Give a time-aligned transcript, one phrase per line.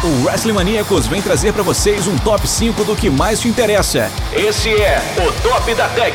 [0.00, 4.06] O Wrestling Maníacos vem trazer para vocês um top 5 do que mais te interessa.
[4.32, 6.14] Esse é o Top da Tag.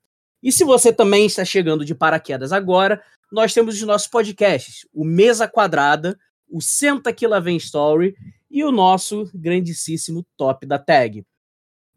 [0.41, 5.03] E se você também está chegando de paraquedas agora, nós temos os nossos podcasts, o
[5.03, 6.17] Mesa Quadrada,
[6.49, 8.15] o Senta Que Lá Vem Story
[8.49, 11.23] e o nosso grandíssimo Top da Tag.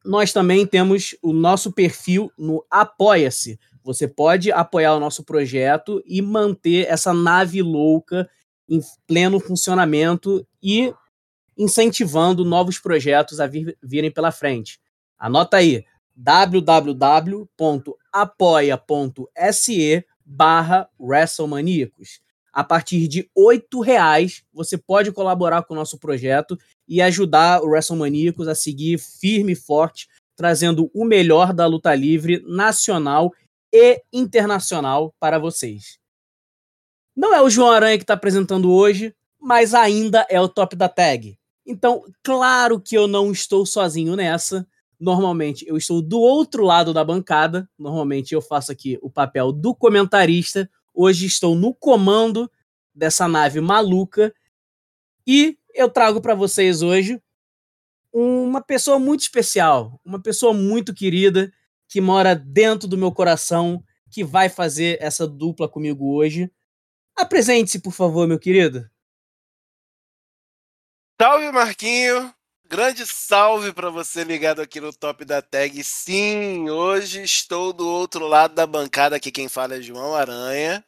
[0.04, 3.58] Nós também temos o nosso perfil no Apoia-se.
[3.84, 8.28] Você pode apoiar o nosso projeto e manter essa nave louca
[8.68, 10.92] em pleno funcionamento e
[11.56, 14.80] incentivando novos projetos a vir, virem pela frente.
[15.18, 15.84] Anota aí,
[18.12, 22.20] www.apoia.se barra WrestleManiacos.
[22.52, 27.68] A partir de R$ reais você pode colaborar com o nosso projeto e ajudar o
[27.68, 33.32] WrestleManiacos a seguir firme e forte, trazendo o melhor da luta livre nacional
[33.72, 35.98] e internacional para vocês.
[37.16, 40.88] Não é o João Aranha que está apresentando hoje, mas ainda é o top da
[40.88, 41.38] tag.
[41.66, 44.66] Então, claro que eu não estou sozinho nessa.
[45.02, 47.68] Normalmente eu estou do outro lado da bancada.
[47.76, 50.70] Normalmente eu faço aqui o papel do comentarista.
[50.94, 52.48] Hoje estou no comando
[52.94, 54.32] dessa nave maluca
[55.26, 57.20] e eu trago para vocês hoje
[58.12, 61.52] uma pessoa muito especial, uma pessoa muito querida
[61.88, 66.48] que mora dentro do meu coração, que vai fazer essa dupla comigo hoje.
[67.16, 68.88] Apresente-se, por favor, meu querido.
[71.20, 72.32] Salve, Marquinho!
[72.72, 75.84] Grande salve para você ligado aqui no Top da Tag.
[75.84, 79.14] Sim, hoje estou do outro lado da bancada.
[79.14, 80.82] Aqui quem fala é João Aranha.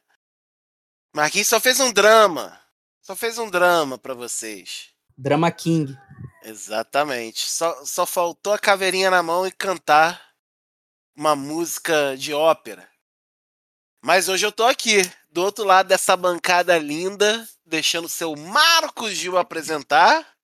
[1.15, 2.59] Marquinhos só fez um drama.
[3.03, 4.89] Só fez um drama para vocês.
[5.15, 5.95] Drama King.
[6.43, 7.47] Exatamente.
[7.47, 10.19] Só, só faltou a caveirinha na mão e cantar
[11.15, 12.89] uma música de ópera.
[14.03, 19.11] Mas hoje eu tô aqui, do outro lado dessa bancada linda, deixando o seu Marcos
[19.11, 20.34] Gil apresentar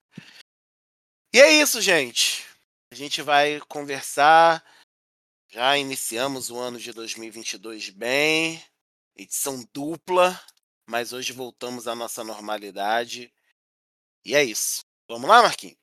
[1.33, 2.45] e é isso, gente.
[2.91, 4.63] A gente vai conversar.
[5.49, 8.61] Já iniciamos o ano de 2022 bem,
[9.15, 10.39] edição dupla,
[10.87, 13.31] mas hoje voltamos à nossa normalidade.
[14.25, 14.81] E é isso.
[15.09, 15.75] Vamos lá, Marquinhos?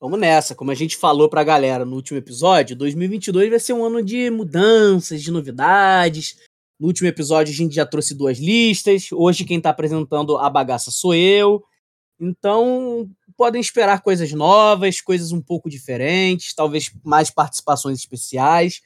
[0.00, 0.54] Vamos nessa.
[0.54, 4.30] Como a gente falou pra galera no último episódio, 2022 vai ser um ano de
[4.30, 6.36] mudanças, de novidades.
[6.78, 9.08] No último episódio a gente já trouxe duas listas.
[9.12, 11.64] Hoje quem tá apresentando a bagaça sou eu.
[12.20, 18.80] Então, podem esperar coisas novas, coisas um pouco diferentes, talvez mais participações especiais,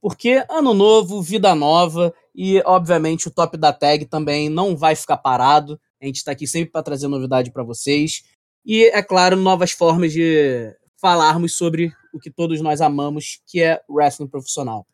[0.00, 5.16] porque ano novo, vida nova e, obviamente, o top da tag também não vai ficar
[5.16, 5.80] parado.
[6.00, 8.22] A gente está aqui sempre para trazer novidade para vocês.
[8.66, 13.80] E, é claro, novas formas de falarmos sobre o que todos nós amamos, que é
[13.88, 14.86] wrestling profissional.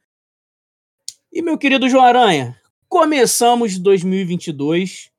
[1.32, 5.10] E, meu querido João Aranha, começamos 2022.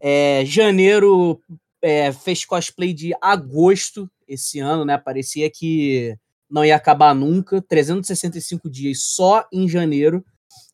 [0.00, 1.40] É, janeiro
[1.84, 4.96] é, fez cosplay de agosto esse ano, né?
[4.96, 6.16] Parecia que
[6.48, 7.60] não ia acabar nunca.
[7.60, 10.24] 365 dias só em janeiro.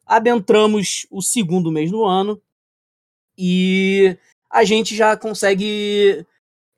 [0.07, 2.41] Adentramos o segundo mês do ano
[3.37, 4.17] e
[4.49, 6.25] a gente já consegue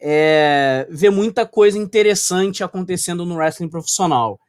[0.00, 4.40] é, ver muita coisa interessante acontecendo no wrestling profissional.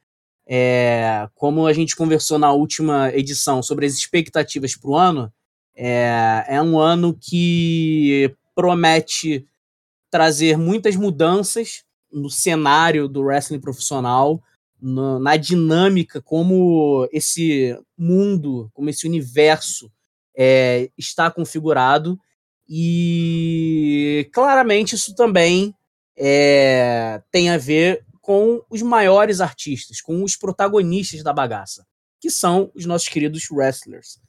[0.48, 5.34] É, como a gente conversou na última edição sobre as expectativas para o ano,
[5.76, 9.46] é, é um ano que promete
[10.14, 14.44] trazer muitas mudanças no cenário do wrestling profissional,
[14.80, 19.92] no, na dinâmica, como esse mundo, como esse universo
[20.38, 22.20] é, está configurado.
[22.70, 25.74] E claramente isso também
[26.16, 31.88] é, tem a ver com os maiores artistas, com os protagonistas da bagaça,
[32.22, 34.20] que são os nossos queridos wrestlers.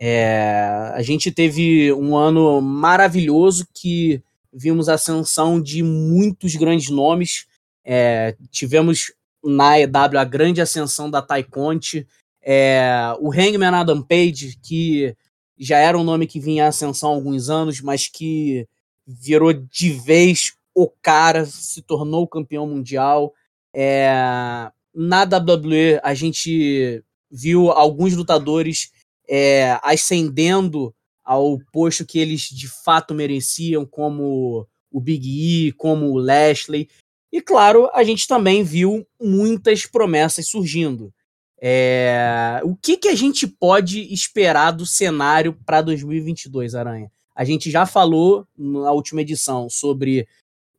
[0.00, 4.22] É, a gente teve um ano maravilhoso que
[4.52, 7.46] vimos a ascensão de muitos grandes nomes.
[7.84, 9.12] É, tivemos
[9.42, 12.06] na EW a grande ascensão da Tai Conte,
[12.42, 15.14] é, o Hangman Adam Page, que
[15.58, 18.66] já era um nome que vinha em ascensão há alguns anos, mas que
[19.06, 23.34] virou de vez o cara, se tornou campeão mundial.
[23.74, 28.92] É, na WWE, a gente viu alguns lutadores
[29.28, 30.94] é, ascendendo
[31.28, 35.28] ao posto que eles de fato mereciam, como o Big
[35.68, 36.88] E, como o Lashley.
[37.30, 41.12] E claro, a gente também viu muitas promessas surgindo.
[41.60, 42.62] É...
[42.64, 47.12] O que, que a gente pode esperar do cenário para 2022, Aranha?
[47.36, 50.26] A gente já falou na última edição sobre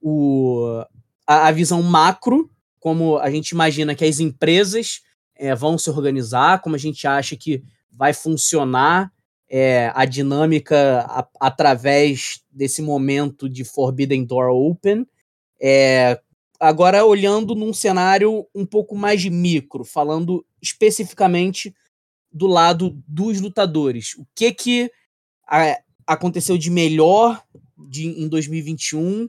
[0.01, 0.83] o,
[1.27, 2.49] a, a visão macro,
[2.79, 5.01] como a gente imagina que as empresas
[5.35, 9.13] é, vão se organizar, como a gente acha que vai funcionar
[9.49, 15.07] é, a dinâmica a, através desse momento de Forbidden Door Open.
[15.59, 16.21] É,
[16.59, 21.73] agora, olhando num cenário um pouco mais micro, falando especificamente
[22.31, 24.15] do lado dos lutadores.
[24.15, 24.91] O que que
[25.47, 27.43] a, aconteceu de melhor
[27.75, 29.27] de, em 2021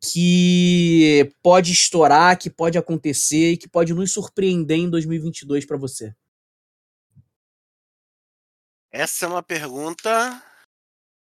[0.00, 6.14] que pode estourar, que pode acontecer e que pode nos surpreender em 2022 para você?
[8.96, 10.08] Essa é uma pergunta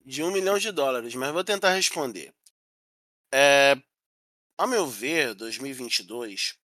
[0.04, 2.34] de um milhão de dólares, mas vou tentar responder.
[3.32, 3.80] É,
[4.58, 6.58] a meu ver, 2022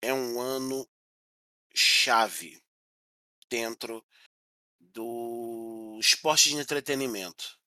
[0.00, 0.88] é um ano
[1.74, 2.62] chave
[3.50, 4.06] dentro
[4.78, 7.58] do esporte de entretenimento.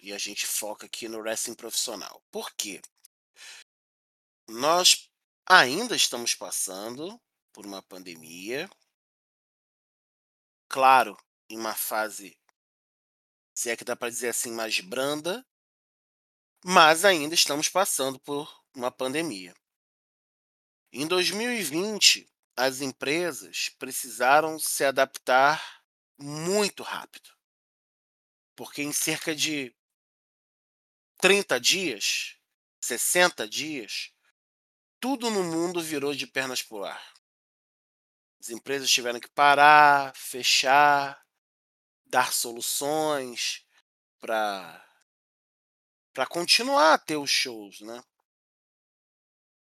[0.00, 2.22] E a gente foca aqui no wrestling profissional.
[2.30, 2.80] Por quê?
[4.48, 5.10] Nós
[5.44, 7.20] ainda estamos passando
[7.52, 8.70] por uma pandemia.
[10.68, 11.18] Claro,
[11.48, 12.38] em uma fase,
[13.54, 15.46] se é que dá para dizer assim, mais branda,
[16.64, 19.54] mas ainda estamos passando por uma pandemia.
[20.92, 25.82] Em 2020, as empresas precisaram se adaptar
[26.18, 27.30] muito rápido.
[28.56, 29.74] Porque em cerca de
[31.18, 32.36] 30 dias,
[32.80, 34.12] 60 dias,
[35.00, 37.14] tudo no mundo virou de pernas para o ar.
[38.40, 41.24] As empresas tiveram que parar, fechar,
[42.08, 43.64] dar soluções
[44.18, 44.84] para
[46.12, 48.02] para continuar a ter os shows, né?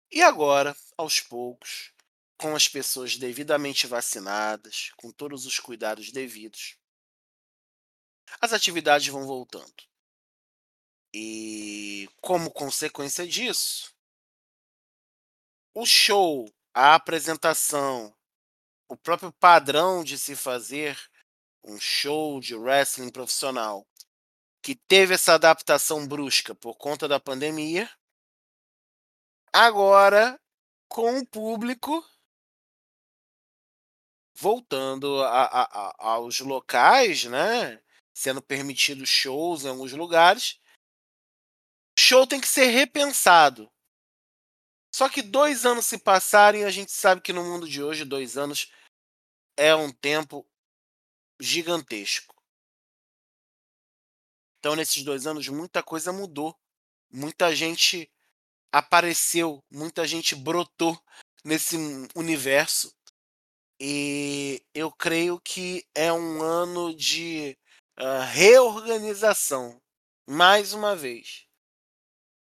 [0.10, 1.92] E agora, aos poucos,
[2.38, 6.78] com as pessoas devidamente vacinadas, com todos os cuidados devidos,
[8.40, 9.84] as atividades vão voltando.
[11.14, 13.94] E como consequência disso,
[15.74, 18.16] o show, a apresentação,
[18.88, 20.98] o próprio padrão de se fazer
[21.68, 23.86] um show de wrestling profissional
[24.62, 27.90] que teve essa adaptação brusca por conta da pandemia,
[29.54, 30.40] agora
[30.88, 32.04] com o público
[34.34, 37.82] voltando a, a, a, aos locais, né?
[38.14, 40.60] Sendo permitidos shows em alguns lugares.
[41.98, 43.72] O show tem que ser repensado.
[44.94, 48.38] Só que dois anos se passarem, a gente sabe que no mundo de hoje, dois
[48.38, 48.72] anos
[49.56, 50.48] é um tempo
[51.40, 52.36] gigantesco.
[54.60, 56.58] Então, nesses dois anos, muita coisa mudou.
[57.10, 58.12] Muita gente
[58.72, 61.00] apareceu, muita gente brotou
[61.44, 61.78] nesse
[62.16, 62.94] universo.
[63.80, 67.58] E eu creio que é um ano de
[68.00, 69.80] uh, reorganização,
[70.28, 71.46] mais uma vez,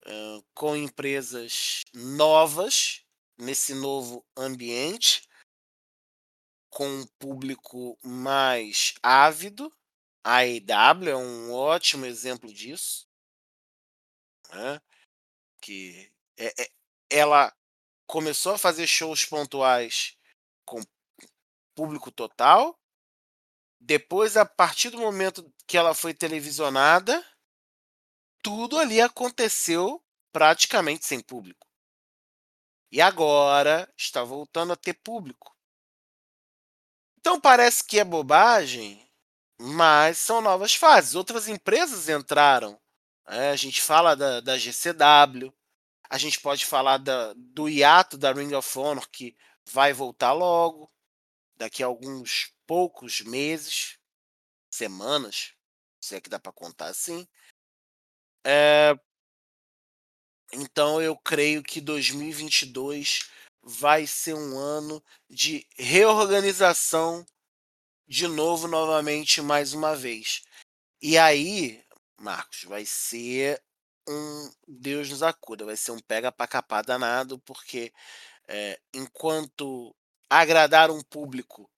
[0.07, 3.05] uh, com empresas novas
[3.39, 5.23] nesse novo ambiente
[6.71, 9.73] com um público mais ávido.
[10.25, 13.07] A AEW é um ótimo exemplo disso.
[14.51, 14.81] Né?
[15.61, 16.71] Que é, é,
[17.11, 17.55] ela
[18.07, 20.17] começou a fazer shows pontuais
[20.65, 20.81] com
[21.75, 22.79] público total.
[23.81, 27.25] Depois, a partir do momento que ela foi televisionada,
[28.43, 31.67] tudo ali aconteceu praticamente sem público.
[32.93, 35.57] E agora está voltando a ter público.
[37.21, 39.07] Então parece que é bobagem,
[39.59, 41.15] mas são novas fases.
[41.15, 42.81] Outras empresas entraram.
[43.29, 43.51] Né?
[43.51, 45.53] A gente fala da, da, GCW,
[46.09, 49.37] a gente pode falar da, do hiato da Ring of Honor, que
[49.67, 50.91] vai voltar logo,
[51.57, 53.99] daqui a alguns poucos meses,
[54.73, 55.53] semanas,
[56.01, 57.29] se é que dá para contar assim.
[58.45, 58.99] É,
[60.53, 63.31] então eu creio que 2022
[63.63, 67.25] vai ser um ano de reorganização
[68.07, 70.43] de novo, novamente, mais uma vez.
[71.01, 71.83] E aí,
[72.19, 73.63] Marcos, vai ser
[74.09, 77.93] um Deus nos acuda, vai ser um pega para capar danado, porque
[78.49, 79.95] é, enquanto
[80.29, 81.71] agradar um público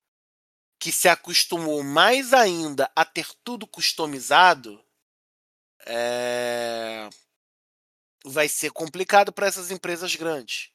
[0.78, 4.84] que se acostumou mais ainda a ter tudo customizado,
[5.86, 7.08] é...
[8.24, 10.71] vai ser complicado para essas empresas grandes.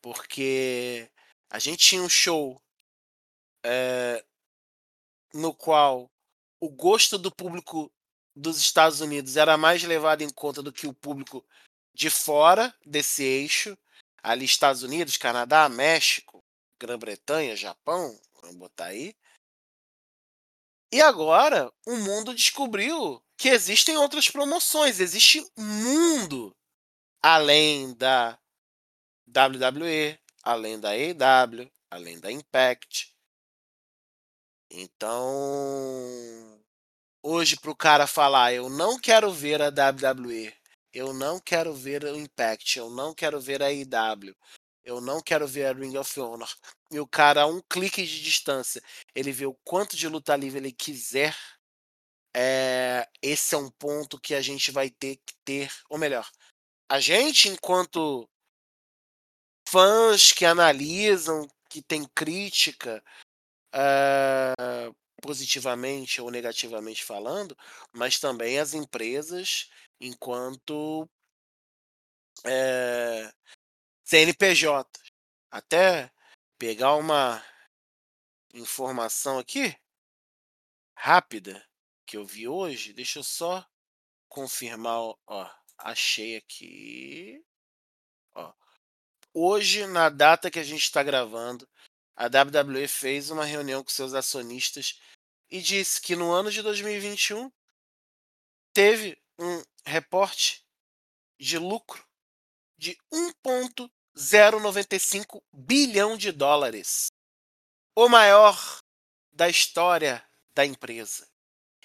[0.00, 1.10] Porque
[1.50, 2.60] a gente tinha um show
[3.64, 4.24] é...
[5.32, 6.10] no qual
[6.60, 7.92] o gosto do público
[8.34, 11.44] dos Estados Unidos era mais levado em conta do que o público
[11.92, 13.76] de fora desse eixo.
[14.22, 16.44] Ali, Estados Unidos, Canadá, México,
[16.80, 19.14] Grã-Bretanha, Japão, vamos botar aí.
[20.92, 26.56] E agora o mundo descobriu que existem outras promoções, existe mundo
[27.22, 28.38] além da
[29.28, 33.14] WWE, além da AEW, além da Impact.
[34.70, 35.18] Então,
[37.22, 40.52] hoje para o cara falar, eu não quero ver a WWE,
[40.92, 44.34] eu não quero ver o Impact, eu não quero ver a AEW,
[44.84, 46.50] eu não quero ver a Ring of Honor.
[46.90, 48.82] E o cara, a um clique de distância,
[49.14, 51.36] ele vê o quanto de luta livre ele quiser.
[52.34, 56.28] É, esse é um ponto que a gente vai ter que ter, ou melhor,
[56.90, 58.28] a gente, enquanto
[59.70, 63.04] fãs que analisam, que tem crítica,
[63.72, 64.54] é,
[65.20, 67.56] positivamente ou negativamente falando,
[67.92, 69.70] mas também as empresas,
[70.00, 71.06] enquanto
[72.46, 73.30] é,
[74.04, 74.88] CNPJ.
[75.50, 76.10] Até
[76.58, 77.44] pegar uma
[78.54, 79.76] informação aqui
[80.96, 81.62] rápida
[82.06, 82.94] que eu vi hoje.
[82.94, 83.66] Deixa eu só
[84.28, 87.44] confirmar, ó, achei aqui.
[89.34, 91.68] Hoje, na data que a gente está gravando,
[92.16, 94.98] a WWE fez uma reunião com seus acionistas
[95.50, 97.52] e disse que no ano de 2021
[98.72, 100.64] teve um reporte
[101.38, 102.02] de lucro
[102.76, 107.12] de 1,095 bilhão de dólares.
[107.94, 108.80] O maior
[109.32, 111.28] da história da empresa.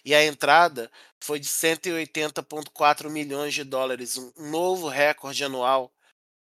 [0.05, 5.93] E a entrada foi de 180,4 milhões de dólares, um novo recorde anual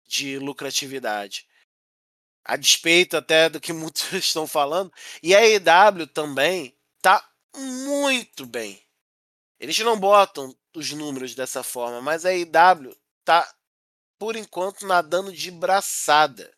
[0.07, 1.47] de lucratividade.
[2.43, 4.91] A despeito até do que muitos estão falando.
[5.21, 7.23] E a EW também está
[7.55, 8.81] muito bem.
[9.59, 13.51] Eles não botam os números dessa forma, mas a EW está
[14.19, 16.51] por enquanto, nadando de braçada.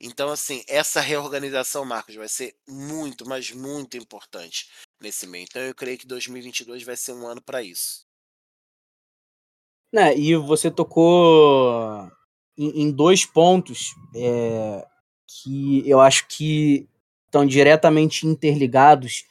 [0.00, 5.44] Então, assim, essa reorganização, Marcos, vai ser muito, mas muito importante nesse meio.
[5.44, 8.06] Então, eu creio que 2022 vai ser um ano para isso.
[9.92, 12.10] Né, e você tocou
[12.60, 14.86] em, em dois pontos é,
[15.26, 16.86] que eu acho que
[17.24, 19.24] estão diretamente interligados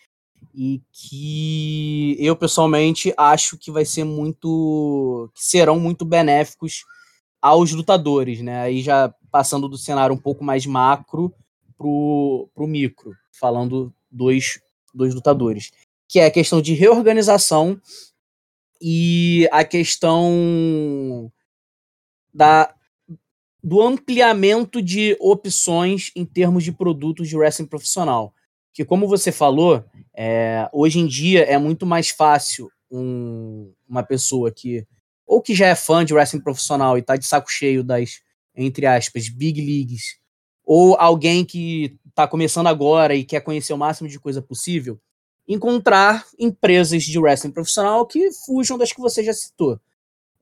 [0.56, 6.86] e que eu pessoalmente acho que vai ser muito que serão muito benéficos
[7.40, 8.62] aos lutadores, né?
[8.62, 11.32] Aí já passando do cenário um pouco mais macro
[11.78, 14.60] pro, pro micro, falando dos,
[14.94, 15.72] dos lutadores,
[16.08, 17.80] que é a questão de reorganização
[18.82, 21.32] e a questão
[22.34, 22.74] da
[23.70, 28.34] do ampliamento de opções em termos de produtos de wrestling profissional.
[28.74, 29.86] Que, como você falou,
[30.18, 34.88] é, hoje em dia é muito mais fácil um, uma pessoa que
[35.24, 38.22] ou que já é fã de wrestling profissional e tá de saco cheio das,
[38.56, 40.18] entre aspas, big leagues,
[40.66, 45.00] ou alguém que tá começando agora e quer conhecer o máximo de coisa possível,
[45.48, 49.80] encontrar empresas de wrestling profissional que fujam das que você já citou.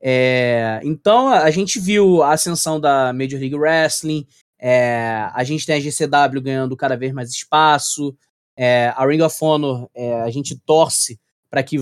[0.01, 4.27] É, então a gente viu a ascensão da Major League Wrestling,
[4.59, 8.15] é, a gente tem a GCW ganhando cada vez mais espaço,
[8.55, 11.77] é, a Ring of Honor é, a gente torce para que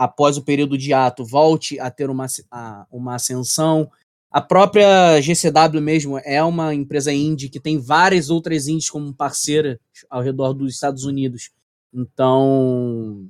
[0.00, 3.90] após o período de ato, volte a ter uma, a, uma ascensão.
[4.30, 9.78] A própria GCW mesmo é uma empresa indie que tem várias outras indies como parceira
[10.08, 11.50] ao redor dos Estados Unidos.
[11.92, 13.28] Então,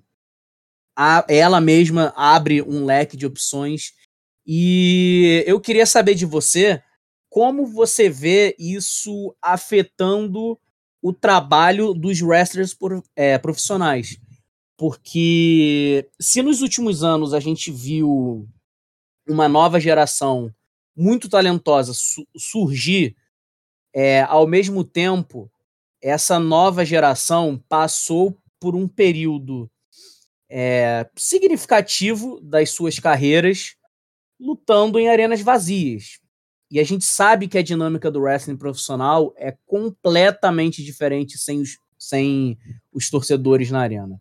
[1.02, 3.95] a, ela mesma abre um leque de opções.
[4.47, 6.83] E eu queria saber de você
[7.30, 10.61] como você vê isso afetando
[11.00, 14.19] o trabalho dos wrestlers por, é, profissionais.
[14.76, 18.47] Porque se nos últimos anos a gente viu
[19.26, 20.54] uma nova geração
[20.95, 23.16] muito talentosa su surgir,
[23.95, 25.50] é, ao mesmo tempo,
[26.02, 29.71] essa nova geração passou por um período
[30.50, 33.76] é, significativo das suas carreiras
[34.38, 36.19] lutando em arenas vazias.
[36.71, 41.78] E a gente sabe que a dinâmica do wrestling profissional é completamente diferente sem os,
[41.99, 42.59] sem
[42.92, 44.21] os torcedores na arena.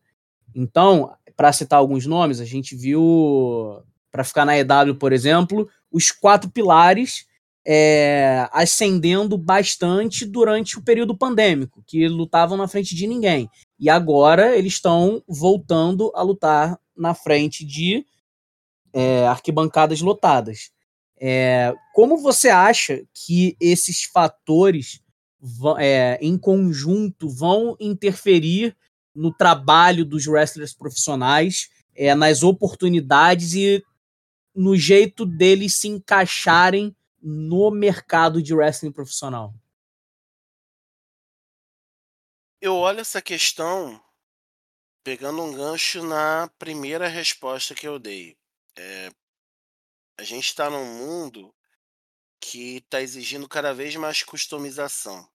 [0.53, 3.81] Então, para citar alguns nomes, a gente viu,
[4.11, 7.25] para ficar na EW, por exemplo, os quatro pilares
[7.65, 13.49] é, ascendendo bastante durante o período pandêmico, que lutavam na frente de ninguém.
[13.79, 18.05] E agora eles estão voltando a lutar na frente de
[18.91, 20.71] é, arquibancadas lotadas.
[21.19, 25.01] É, como você acha que esses fatores
[25.77, 28.75] é, em conjunto vão interferir
[29.15, 33.83] no trabalho dos wrestlers profissionais, é, nas oportunidades e
[34.53, 39.53] no jeito deles se encaixarem no mercado de wrestling profissional?
[42.61, 44.03] Eu olho essa questão
[45.01, 48.37] pegando um gancho na primeira resposta que eu dei.
[48.77, 49.09] É,
[50.17, 51.55] a gente está num mundo
[52.37, 55.25] que está exigindo cada vez mais customização.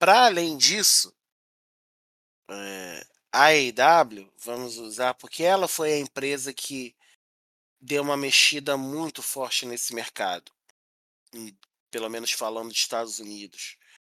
[0.00, 1.14] Para além disso,
[2.50, 6.96] é, a AEW, vamos usar, porque ela foi a empresa que
[7.80, 10.50] deu uma mexida muito forte nesse mercado,
[11.88, 13.76] pelo menos falando dos Estados Unidos,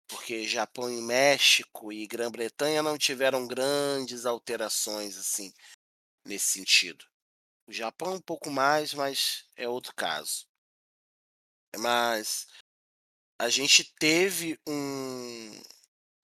[0.08, 5.52] porque Japão e México e Grã-Bretanha não tiveram grandes alterações assim
[6.24, 7.04] nesse sentido.
[7.66, 10.48] O Japão um pouco mais, mas é outro caso.
[11.76, 12.46] Mas
[13.38, 15.62] a gente teve um,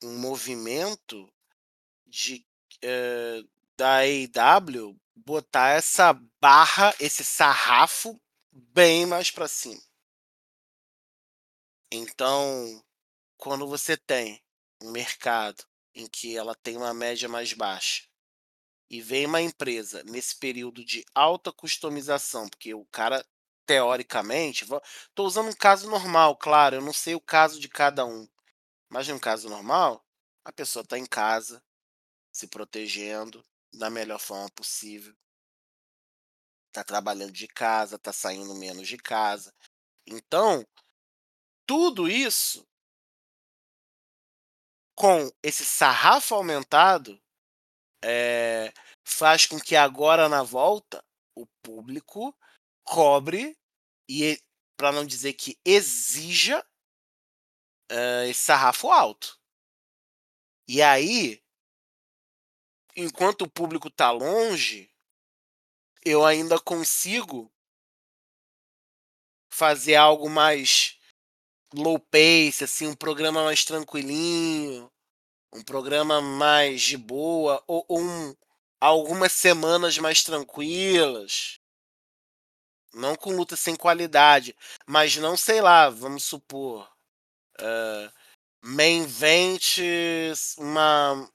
[0.02, 1.30] um movimento
[2.06, 2.46] de
[2.82, 3.42] eh,
[3.76, 9.80] da AEW botar essa barra, esse sarrafo bem mais para cima.
[11.90, 12.82] Então,
[13.36, 14.42] quando você tem
[14.82, 15.64] um mercado
[15.94, 18.04] em que ela tem uma média mais baixa
[18.90, 23.24] e vem uma empresa nesse período de alta customização, porque o cara
[23.66, 28.28] teoricamente, estou usando um caso normal, claro, eu não sei o caso de cada um,
[28.88, 30.04] mas em um caso normal,
[30.44, 31.62] a pessoa está em casa,
[32.30, 35.14] se protegendo da melhor forma possível.
[36.72, 39.54] Tá trabalhando de casa, tá saindo menos de casa.
[40.06, 40.66] Então,
[41.66, 42.66] tudo isso
[44.94, 47.20] com esse sarrafo aumentado
[48.02, 48.72] é,
[49.04, 52.36] faz com que agora na volta o público
[52.84, 53.56] cobre
[54.08, 54.40] e
[54.76, 56.64] para não dizer que exija
[57.90, 59.38] é, esse sarrafo alto.
[60.68, 61.44] E aí
[62.96, 64.90] enquanto o público está longe,
[66.04, 67.52] eu ainda consigo
[69.52, 70.98] fazer algo mais
[71.74, 74.90] low pace, assim, um programa mais tranquilinho,
[75.52, 78.34] um programa mais de boa, ou, ou um,
[78.80, 81.58] algumas semanas mais tranquilas.
[82.92, 84.54] Não com luta sem qualidade,
[84.86, 86.88] mas não, sei lá, vamos supor.
[87.60, 88.12] Uh,
[88.62, 89.78] main event,
[90.58, 91.28] uma,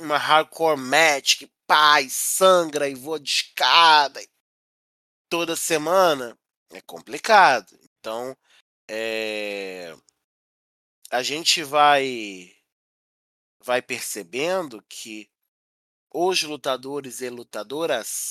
[0.00, 4.20] uma hardcore match que pai sangra e voa de escada
[5.28, 6.36] toda semana
[6.72, 7.78] é complicado.
[7.98, 8.36] Então,
[8.88, 9.96] é,
[11.10, 12.54] a gente vai
[13.60, 15.28] vai percebendo que
[16.12, 18.28] os lutadores e lutadoras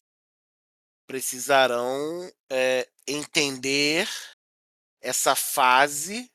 [1.06, 4.08] precisarão é, entender
[5.02, 6.32] essa fase,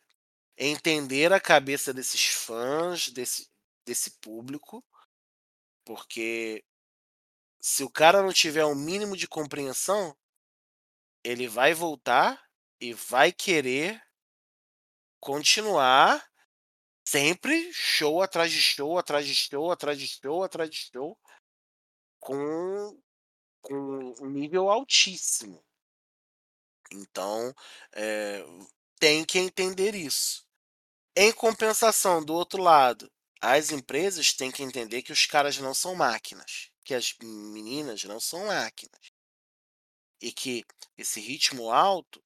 [0.56, 3.50] entender a cabeça desses fãs, desse,
[3.84, 4.84] desse público,
[5.84, 6.64] porque
[7.60, 10.16] se o cara não tiver um mínimo de compreensão,
[11.24, 12.40] ele vai voltar
[12.80, 14.00] e vai querer
[15.20, 16.26] continuar
[17.04, 21.18] sempre show atrás de show, atrás de show, atrás de show, atrás de show,
[22.18, 23.02] com,
[23.60, 25.64] com um nível altíssimo.
[26.92, 27.54] Então,
[27.92, 28.44] é,
[28.98, 30.46] tem que entender isso.
[31.16, 35.94] Em compensação, do outro lado, as empresas têm que entender que os caras não são
[35.94, 39.12] máquinas, que as meninas não são máquinas.
[40.20, 40.64] E que
[40.98, 42.22] esse ritmo alto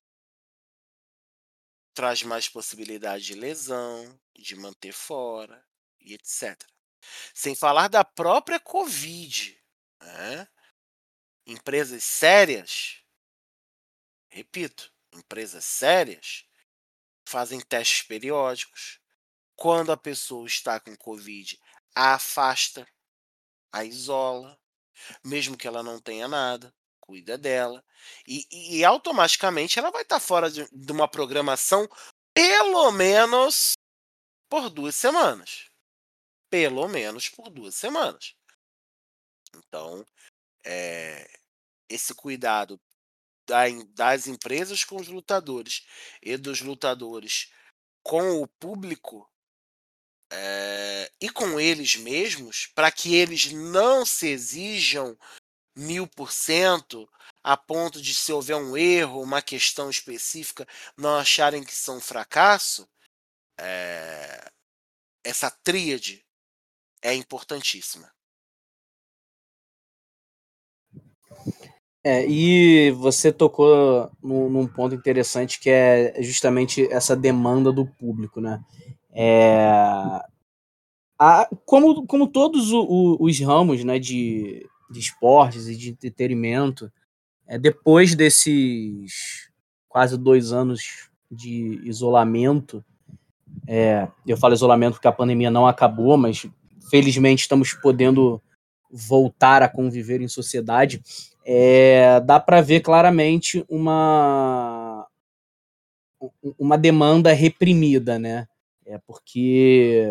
[1.94, 5.64] traz mais possibilidade de lesão, de manter fora
[6.00, 6.61] e etc.
[7.33, 9.59] Sem falar da própria Covid.
[10.00, 10.48] Né?
[11.46, 13.02] Empresas sérias,
[14.28, 16.44] repito, empresas sérias
[17.26, 19.00] fazem testes periódicos,
[19.57, 21.59] quando a pessoa está com Covid,
[21.94, 22.87] a afasta,
[23.72, 24.61] a isola,
[25.22, 26.74] mesmo que ela não tenha nada,
[27.05, 27.85] cuida dela.
[28.27, 31.87] E, e, automaticamente ela vai estar fora de, de uma programação
[32.33, 33.75] pelo menos
[34.49, 35.67] por duas semanas.
[36.51, 38.35] Pelo menos por duas semanas.
[39.55, 40.05] Então,
[40.64, 41.29] é,
[41.88, 42.81] esse cuidado
[43.90, 45.87] das empresas com os lutadores
[46.23, 47.53] e dos lutadores
[48.03, 49.31] com o público
[50.33, 55.19] é, e com eles mesmos, para que eles não se exijam
[55.77, 57.09] mil por cento,
[57.43, 62.01] a ponto de se houver um erro, uma questão específica, não acharem que são um
[62.01, 62.89] fracasso,
[63.59, 64.51] é...
[65.25, 66.25] essa tríade
[67.03, 68.11] é importantíssima.
[72.07, 78.43] É, e você tocou num, num, ponto interessante que é justamente essa demanda do público,
[78.43, 78.63] né?
[79.11, 79.67] É,
[81.19, 86.90] a, como, como todos o, o, os ramos né, de, de esportes e de entretenimento,
[87.47, 89.51] é, depois desses
[89.88, 92.85] quase dois anos de isolamento,
[93.66, 96.47] é, eu falo isolamento porque a pandemia não acabou, mas
[96.90, 98.40] felizmente estamos podendo
[98.90, 101.03] voltar a conviver em sociedade,
[101.44, 105.07] é, dá para ver claramente uma,
[106.59, 108.47] uma demanda reprimida, né?
[108.87, 110.07] É porque,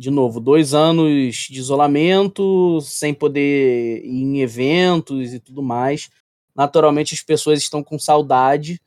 [0.00, 6.08] de novo, dois anos de isolamento, sem poder ir em eventos e tudo mais.
[6.56, 8.80] Naturalmente, as pessoas estão com saudade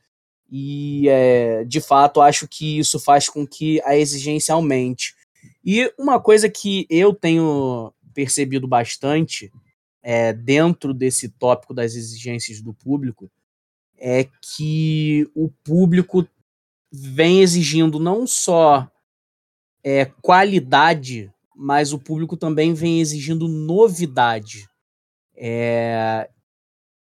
[0.52, 5.14] e, é, de fato, acho que isso faz com que a exigência aumente.
[5.64, 9.52] E uma coisa que eu tenho percebido bastante
[10.02, 13.30] é, dentro desse tópico das exigências do público
[14.00, 16.28] é que o público
[16.92, 18.92] vem exigindo não só
[19.84, 24.68] é, qualidade, mas o público também vem exigindo novidade.
[25.36, 26.30] É,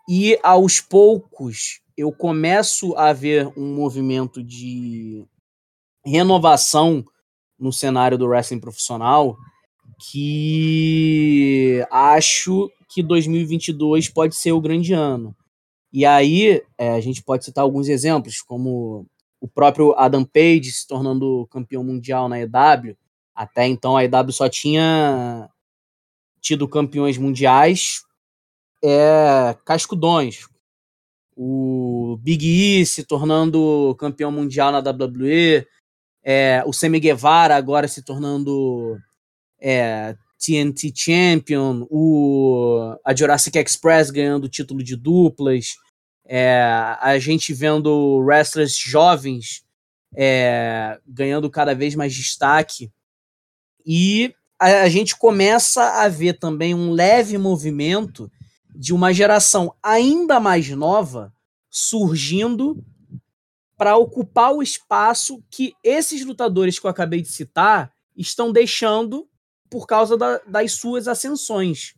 [0.10, 5.26] e aos poucos eu começo a ver um movimento de
[6.06, 7.04] renovação
[7.58, 9.38] no cenário do wrestling profissional
[10.10, 15.36] que acho que 2022 pode ser o grande ano.
[15.92, 19.06] E aí é, a gente pode citar alguns exemplos, como
[19.46, 22.98] o próprio Adam Page se tornando campeão mundial na EW.
[23.36, 25.48] Até então a EW só tinha
[26.42, 28.02] tido campeões mundiais
[28.84, 30.48] é, cascudões.
[31.36, 35.68] O Big E se tornando campeão mundial na WWE.
[36.24, 38.98] É, o Semi Guevara agora se tornando
[39.60, 45.76] é, TNT Champion, o, a Jurassic Express ganhando o título de duplas,
[46.26, 49.64] é, a gente vendo wrestlers jovens
[50.16, 52.92] é, ganhando cada vez mais destaque.
[53.86, 58.32] E a, a, gente começa a ver também um leve movimento
[58.74, 61.34] de uma geração ainda mais nova
[61.70, 62.84] surgindo
[63.78, 69.28] para ocupar o espaço que esses lutadores que eu acabei de citar estão deixando
[69.70, 71.95] por causa da, das suas ascensões.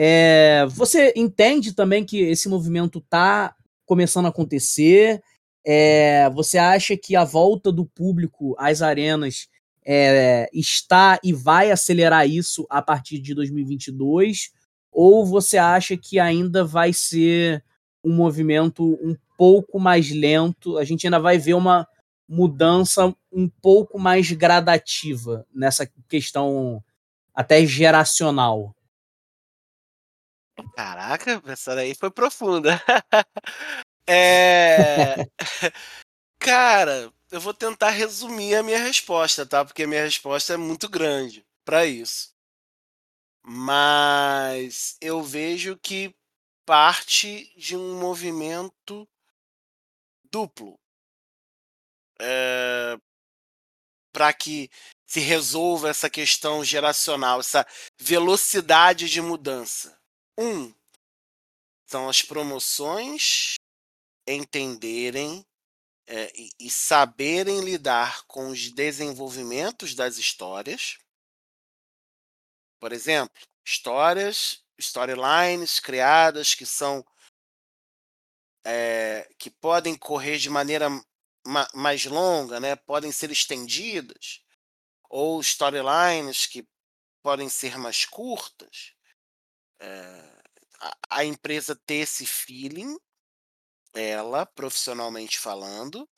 [0.00, 3.52] É, você entende também que esse movimento está
[3.84, 5.20] começando a acontecer?
[5.66, 9.48] É, você acha que a volta do público às arenas
[9.84, 14.52] é, está e vai acelerar isso a partir de 2022?
[14.92, 17.64] Ou você acha que ainda vai ser
[18.04, 20.78] um movimento um pouco mais lento?
[20.78, 21.88] A gente ainda vai ver uma
[22.28, 26.80] mudança um pouco mais gradativa nessa questão
[27.34, 28.76] até geracional.
[30.76, 32.82] Caraca, essa daí foi profunda.
[34.08, 35.16] é...
[36.40, 39.64] Cara, eu vou tentar resumir a minha resposta, tá?
[39.64, 42.32] Porque a minha resposta é muito grande para isso.
[43.44, 46.14] Mas eu vejo que
[46.66, 49.08] parte de um movimento
[50.30, 50.78] duplo
[52.20, 52.98] é,
[54.12, 54.70] para que
[55.06, 57.66] se resolva essa questão geracional, essa
[57.98, 59.97] velocidade de mudança.
[60.40, 60.72] Um,
[61.84, 63.56] são as promoções
[64.24, 65.44] entenderem
[66.06, 70.96] é, e, e saberem lidar com os desenvolvimentos das histórias.
[72.78, 77.04] Por exemplo, histórias, storylines criadas que são
[78.64, 80.88] é, que podem correr de maneira
[81.44, 82.76] ma mais longa, né?
[82.76, 84.44] podem ser estendidas,
[85.08, 86.64] ou storylines que
[87.24, 88.94] podem ser mais curtas,
[89.80, 90.42] é,
[90.80, 92.96] a, a empresa ter esse feeling,
[93.94, 96.08] ela, profissionalmente falando,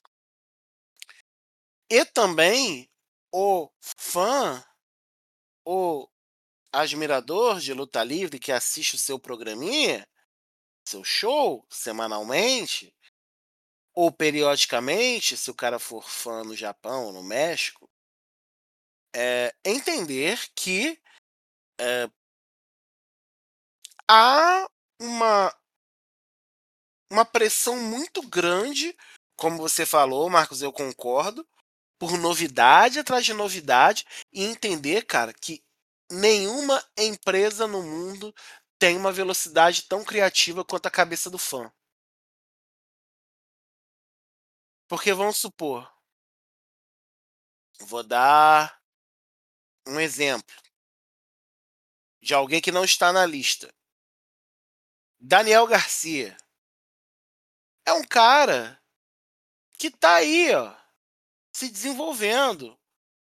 [1.90, 2.88] e também
[3.32, 4.64] o fã,
[5.64, 6.08] o
[6.72, 10.06] admirador de luta livre que assiste o seu programinha,
[10.86, 12.94] seu show semanalmente,
[13.92, 17.90] ou periodicamente, se o cara for fã no Japão ou no México,
[19.14, 21.00] é, entender que
[21.80, 22.08] é,
[24.10, 24.68] há
[25.00, 25.54] uma,
[27.10, 28.96] uma pressão muito grande,
[29.36, 31.46] como você falou, Marcos, eu concordo,
[31.96, 35.62] por novidade atrás de novidade e entender, cara, que
[36.10, 38.34] nenhuma empresa no mundo
[38.80, 41.70] tem uma velocidade tão criativa quanto a cabeça do fã.
[44.88, 45.88] Porque vamos supor,
[47.82, 48.80] vou dar
[49.86, 50.56] um exemplo
[52.20, 53.72] de alguém que não está na lista.
[55.20, 56.34] Daniel Garcia.
[57.84, 58.80] É um cara
[59.78, 60.74] que tá aí, ó,
[61.52, 62.78] se desenvolvendo.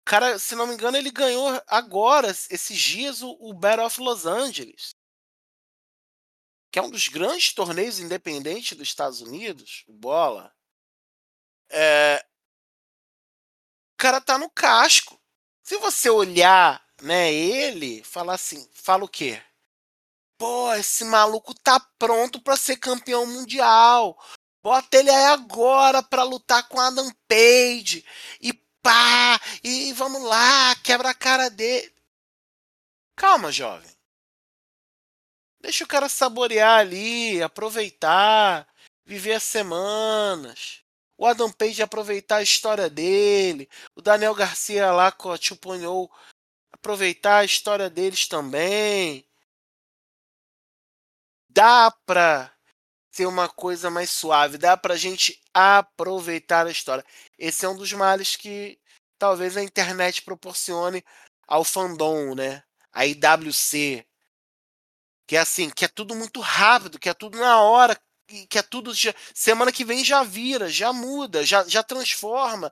[0.06, 4.96] Cara, se não me engano, ele ganhou agora, esses dias, o, Battle of Los Angeles.
[6.72, 10.54] Que é um dos grandes torneios independentes dos Estados Unidos, Bola.
[11.70, 12.26] É,
[13.94, 15.20] o cara tá no casco.
[15.64, 19.42] Se você olhar, né, ele, falar assim, fala o quê?
[20.42, 24.20] Pô, esse maluco tá pronto para ser campeão mundial.
[24.64, 28.04] Bota ele aí agora para lutar com Adam Page.
[28.42, 28.52] E
[28.82, 31.94] pá, e vamos lá, quebra a cara dele.
[33.16, 33.92] Calma, jovem.
[35.62, 38.68] Deixa o cara saborear ali, aproveitar,
[39.06, 40.82] viver as semanas.
[41.20, 43.70] O Adam Page aproveitar a história dele.
[43.96, 46.12] O Daniel Garcia lá com a Chuponhou
[46.72, 49.24] aproveitar a história deles também
[51.54, 52.52] dá pra
[53.12, 57.06] ser uma coisa mais suave, dá pra gente aproveitar a história.
[57.38, 58.80] Esse é um dos males que
[59.20, 61.04] talvez a internet proporcione
[61.48, 62.64] ao fandom, né?
[62.94, 64.06] A IWC.
[65.28, 68.00] Que é assim, que é tudo muito rápido, que é tudo na hora,
[68.50, 68.94] que é tudo.
[68.94, 72.72] Já, semana que vem já vira, já muda, já, já transforma.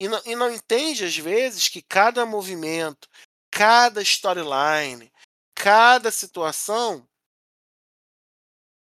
[0.00, 3.08] E não, e não entende, às vezes, que cada movimento,
[3.50, 5.10] cada storyline,
[5.54, 7.06] cada situação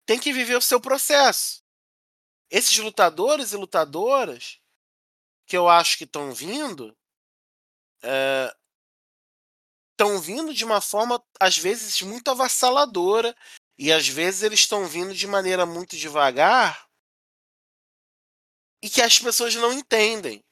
[0.09, 1.63] tem que viver o seu processo.
[2.49, 4.59] Esses lutadores e lutadoras
[5.45, 6.97] que eu acho que estão vindo
[9.91, 13.37] estão é, vindo de uma forma às vezes muito avassaladora
[13.77, 16.89] e às vezes eles estão vindo de maneira muito devagar
[18.81, 20.43] e que as pessoas não entendem.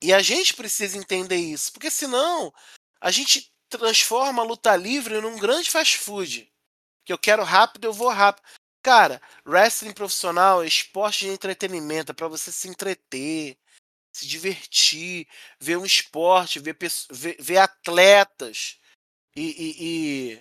[0.00, 2.54] E a gente precisa entender isso, porque senão
[3.00, 6.53] a gente transforma a luta livre num grande fast food
[7.04, 8.44] que eu quero rápido, eu vou rápido.
[8.82, 13.58] Cara, wrestling profissional é esporte de entretenimento, é para você se entreter,
[14.12, 15.26] se divertir,
[15.58, 16.76] ver um esporte, ver,
[17.10, 18.78] ver, ver atletas
[19.34, 20.34] e, e,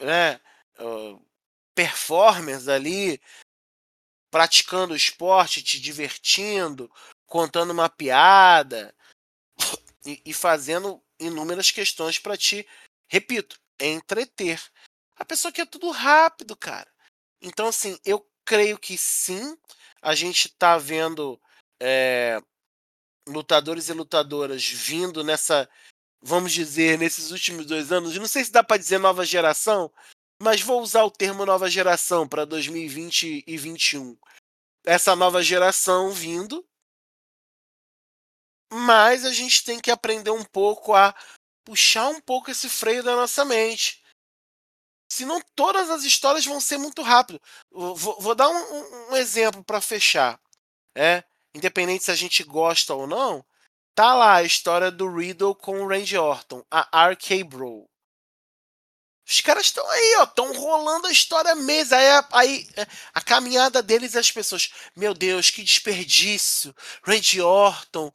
[0.00, 0.40] e né,
[0.78, 1.24] uh,
[1.74, 3.20] performers ali
[4.30, 6.90] praticando o esporte, te divertindo,
[7.24, 8.94] contando uma piada
[10.04, 12.66] e, e fazendo inúmeras questões para te,
[13.08, 14.60] repito, entreter.
[15.16, 16.90] A pessoa quer tudo rápido, cara.
[17.40, 19.56] Então, assim, eu creio que sim,
[20.02, 21.40] a gente tá vendo
[21.80, 22.40] é,
[23.28, 25.68] lutadores e lutadoras vindo nessa,
[26.22, 28.16] vamos dizer, nesses últimos dois anos.
[28.16, 29.92] Não sei se dá para dizer nova geração,
[30.40, 34.16] mas vou usar o termo nova geração para 2020 e 2021.
[34.84, 36.66] Essa nova geração vindo,
[38.70, 41.14] mas a gente tem que aprender um pouco a
[41.64, 44.03] puxar um pouco esse freio da nossa mente.
[45.14, 47.40] Senão todas as histórias vão ser muito rápido.
[47.70, 50.40] Vou, vou dar um, um exemplo para fechar.
[50.92, 51.22] É,
[51.54, 53.44] independente se a gente gosta ou não,
[53.94, 57.88] tá lá a história do Riddle com o Randy Orton, a RK Bro.
[59.24, 61.94] Os caras estão aí, ó, estão rolando a história mesmo.
[61.94, 66.74] Aí, aí é, a caminhada deles, as pessoas, meu Deus, que desperdício.
[67.04, 68.12] Randy Orton,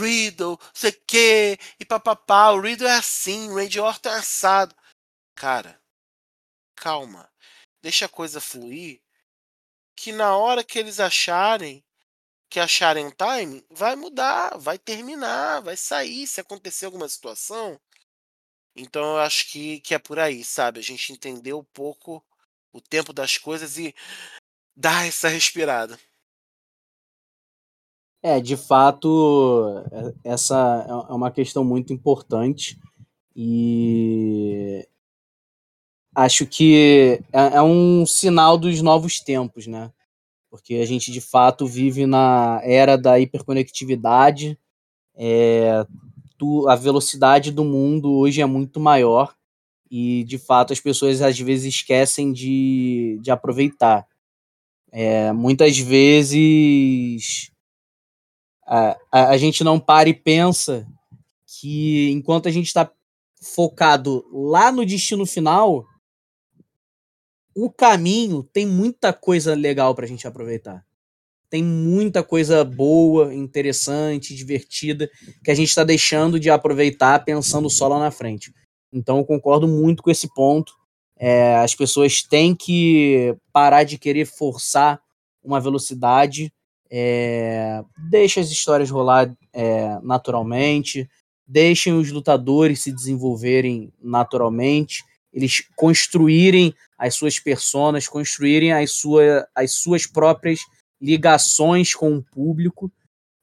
[0.00, 2.50] Riddle, sei que, e papapá.
[2.50, 4.74] O Riddle é assim, o Randy Orton é assado.
[5.36, 5.80] Cara,
[6.84, 7.32] calma,
[7.82, 9.00] deixa a coisa fluir,
[9.96, 11.82] que na hora que eles acharem
[12.50, 17.80] que acharem um time, vai mudar, vai terminar, vai sair se acontecer alguma situação.
[18.76, 20.78] Então eu acho que, que é por aí, sabe?
[20.78, 22.22] A gente entender um pouco
[22.72, 23.92] o tempo das coisas e
[24.76, 25.98] dar essa respirada.
[28.22, 32.78] É, de fato, é, essa é uma questão muito importante
[33.34, 34.86] e
[36.14, 39.90] acho que é, é, um sinal dos novos tempos, né?
[40.50, 44.58] Porque a gente de fato vive na era da hiperconectividade,
[45.16, 45.84] é,
[46.38, 49.34] tu, a velocidade do mundo hoje é muito maior
[49.90, 54.06] e de fato as pessoas às vezes esquecem de, de aproveitar.
[54.92, 57.50] É, muitas vezes
[58.64, 60.86] a, a, a gente não para e pensa
[61.46, 62.90] que enquanto a gente está
[63.40, 65.84] focado lá no destino final,
[67.54, 70.84] o caminho tem muita coisa legal para a gente aproveitar.
[71.48, 75.08] Tem muita coisa boa, interessante, divertida,
[75.44, 78.52] que a gente está deixando de aproveitar pensando só lá na frente.
[78.92, 80.72] Então eu concordo muito com esse ponto.
[81.16, 85.00] É, as pessoas têm que parar de querer forçar
[85.42, 86.52] uma velocidade.
[86.90, 91.08] É, deixa as histórias rolar é, naturalmente,
[91.46, 99.72] deixem os lutadores se desenvolverem naturalmente, eles construírem as suas personas, construírem as, sua, as
[99.72, 100.60] suas próprias
[101.00, 102.90] ligações com o público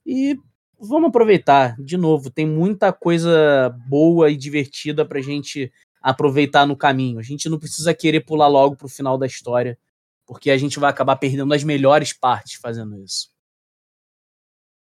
[0.06, 0.38] e
[0.80, 1.75] vamos aproveitar.
[1.77, 7.19] De novo, tem muita coisa boa e divertida pra gente aproveitar no caminho.
[7.19, 9.77] A gente não precisa querer pular logo pro final da história,
[10.25, 13.30] porque a gente vai acabar perdendo as melhores partes fazendo isso.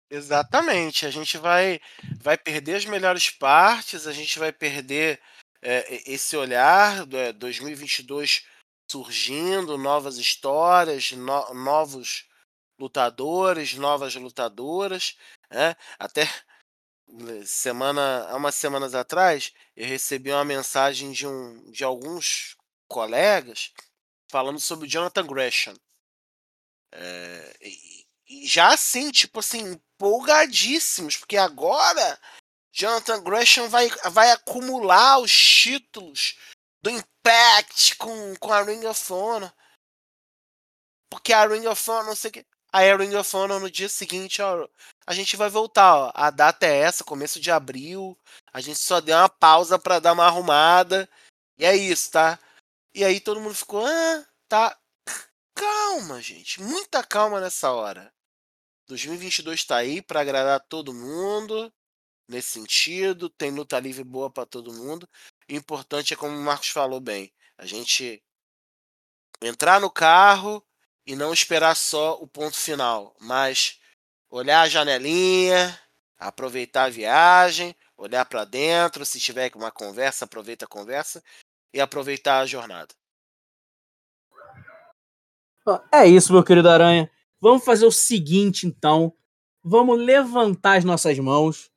[0.09, 1.05] Exatamente.
[1.05, 1.79] A gente vai,
[2.21, 5.19] vai perder as melhores partes, a gente vai perder
[5.67, 8.45] é, esse olhar do é, 2022
[8.89, 12.27] surgindo, novas histórias, no, novos
[12.79, 15.17] lutadores, novas lutadoras.
[15.49, 15.75] Né?
[15.97, 16.27] Até
[17.45, 22.55] semana, há umas semanas atrás, eu recebi uma mensagem de, um, de alguns
[22.87, 23.73] colegas
[24.29, 25.75] falando sobre o Jonathan Gresham.
[26.91, 32.19] É, e, e já assim, tipo assim, empolgadíssimos, porque agora
[32.75, 36.37] Jonathan Gresham vai, vai acumular os títulos
[36.83, 39.53] do Impact com, com a Ring of Honor.
[41.09, 42.45] Porque a Ring of Honor, não sei o que.
[42.73, 44.67] Aí a Ring of Honor no dia seguinte, ó,
[45.07, 46.11] a gente vai voltar, ó.
[46.13, 48.19] A data é essa, começo de abril.
[48.51, 51.09] A gente só deu uma pausa para dar uma arrumada.
[51.57, 52.37] E é isso, tá?
[52.93, 54.77] E aí todo mundo ficou, ah, tá.
[55.55, 56.61] Calma, gente.
[56.61, 58.13] Muita calma nessa hora.
[58.87, 61.71] 2022 tá aí para agradar todo mundo
[62.27, 65.07] nesse sentido, tem luta livre boa para todo mundo.
[65.49, 68.23] O importante é, como o Marcos falou bem, a gente
[69.41, 70.63] entrar no carro
[71.05, 73.79] e não esperar só o ponto final, mas
[74.29, 75.79] olhar a janelinha,
[76.17, 81.23] aproveitar a viagem, olhar para dentro, se tiver uma conversa, aproveita a conversa
[81.73, 82.93] e aproveitar a jornada.
[85.91, 87.09] É isso, meu querido Aranha.
[87.39, 89.15] Vamos fazer o seguinte, então.
[89.63, 91.71] Vamos levantar as nossas mãos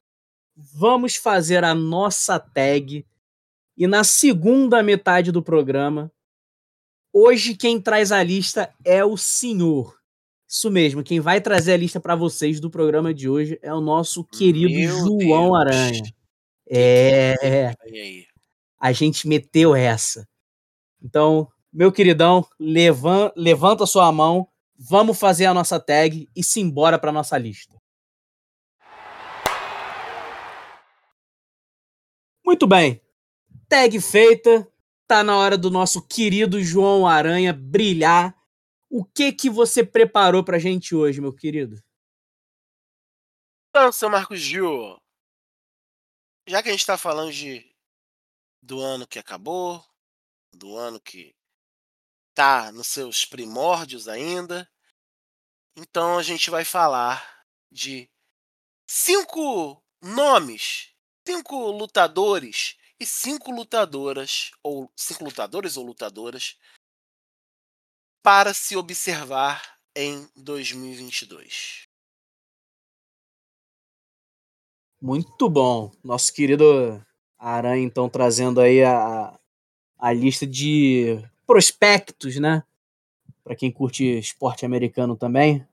[0.58, 3.06] vamos fazer a nossa tag.
[3.76, 6.10] E na segunda metade do programa,
[7.12, 9.96] hoje quem traz a lista é o senhor.
[10.48, 13.80] Isso mesmo, quem vai trazer a lista para vocês do programa de hoje é o
[13.80, 15.56] nosso querido Meu João Deus.
[15.56, 16.02] Aranha.
[16.68, 17.74] É.
[18.80, 20.26] A gente meteu essa.
[21.02, 26.98] Então, meu queridão, levanta, levanta sua mão, vamos fazer a nossa tag e se embora
[26.98, 27.77] para nossa lista.
[32.48, 32.98] Muito bem.
[33.68, 34.66] Tag feita.
[35.06, 38.34] Tá na hora do nosso querido João Aranha brilhar.
[38.88, 41.76] O que que você preparou pra gente hoje, meu querido?
[43.68, 44.96] Então, seu Marcos Gil,
[46.48, 47.70] já que a gente tá falando de
[48.62, 49.84] do ano que acabou,
[50.50, 51.34] do ano que
[52.34, 54.66] tá nos seus primórdios ainda,
[55.76, 58.08] então a gente vai falar de
[58.88, 60.96] cinco nomes
[61.28, 66.56] cinco lutadores e cinco lutadoras, ou cinco lutadores ou lutadoras,
[68.22, 71.86] para se observar em 2022.
[75.02, 75.92] Muito bom.
[76.02, 77.04] Nosso querido
[77.38, 79.38] Aranha, então, trazendo aí a,
[79.98, 82.64] a lista de prospectos, né?
[83.44, 85.66] Para quem curte esporte americano também.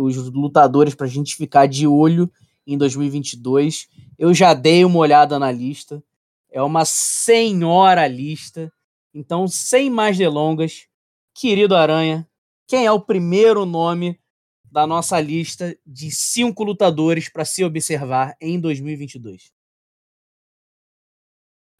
[0.00, 2.32] Os lutadores para a gente ficar de olho
[2.66, 3.88] em 2022.
[4.18, 6.02] Eu já dei uma olhada na lista.
[6.50, 8.72] É uma senhora lista.
[9.14, 10.86] Então, sem mais delongas,
[11.34, 12.28] querido Aranha,
[12.66, 14.20] quem é o primeiro nome
[14.64, 19.52] da nossa lista de cinco lutadores para se observar em 2022?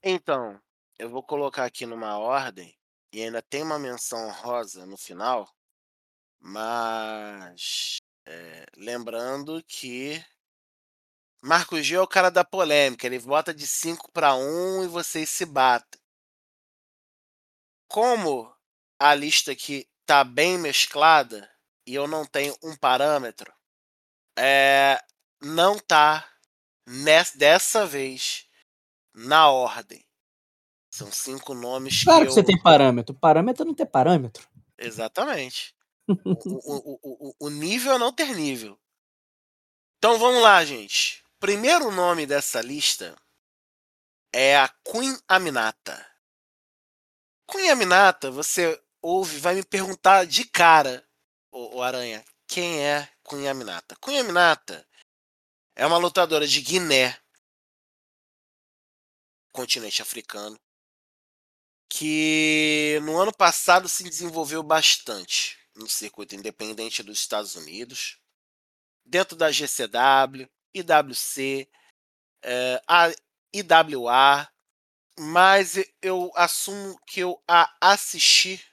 [0.02, 0.60] Então,
[0.98, 2.76] eu vou colocar aqui numa ordem
[3.12, 5.48] e ainda tem uma menção rosa no final,
[6.40, 10.22] mas é, lembrando que
[11.42, 13.04] Marcos G é o cara da polêmica.
[13.04, 16.00] Ele vota de 5 para 1 e vocês se batem.
[17.88, 18.54] Como
[18.98, 21.50] a lista aqui tá bem mesclada
[21.84, 23.52] e eu não tenho um parâmetro,
[24.38, 25.02] é,
[25.42, 26.26] não tá
[26.86, 28.48] nessa, dessa vez
[29.12, 30.06] na ordem.
[30.94, 32.34] São cinco nomes claro que, que eu...
[32.34, 33.14] você tem parâmetro.
[33.14, 34.48] Parâmetro não tem parâmetro.
[34.78, 35.74] Exatamente.
[36.08, 38.78] o, o, o, o nível é não ter nível.
[39.98, 43.20] Então vamos lá, gente primeiro nome dessa lista
[44.32, 46.08] é a Queen Aminata.
[47.50, 51.04] Queen Aminata, você ouve, vai me perguntar de cara,
[51.50, 53.96] o, Aranha, quem é Queen Aminata?
[53.96, 54.88] Queen Aminata
[55.74, 57.20] é uma lutadora de Guiné,
[59.50, 60.56] continente africano,
[61.88, 68.20] que no ano passado se desenvolveu bastante no circuito independente dos Estados Unidos,
[69.04, 71.68] dentro da GCW, IWC,
[72.44, 73.08] é, a
[73.54, 74.48] IWA,
[75.18, 78.64] mas eu assumo que eu a assisti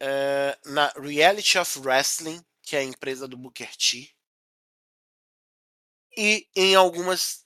[0.00, 4.14] é, na Reality of Wrestling, que é a empresa do Booker T,
[6.16, 7.44] e em algumas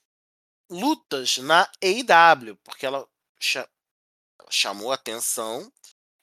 [0.69, 3.07] lutas na AEW, porque ela,
[3.39, 3.67] cha
[4.39, 5.71] ela chamou atenção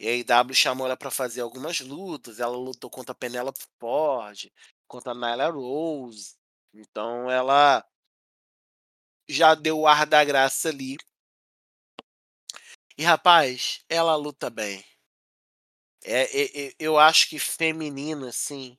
[0.01, 0.12] e a
[0.43, 2.41] AEW chamou ela para fazer algumas lutas.
[2.41, 4.51] Ela lutou contra a Penelope Ford,
[4.86, 6.38] contra a Nyla Rose.
[6.79, 7.85] Então ela
[9.29, 10.97] já deu o ar da graça ali.
[12.97, 14.85] E rapaz, ela luta bem.
[16.05, 18.79] É, é, eu acho que feminina, assim,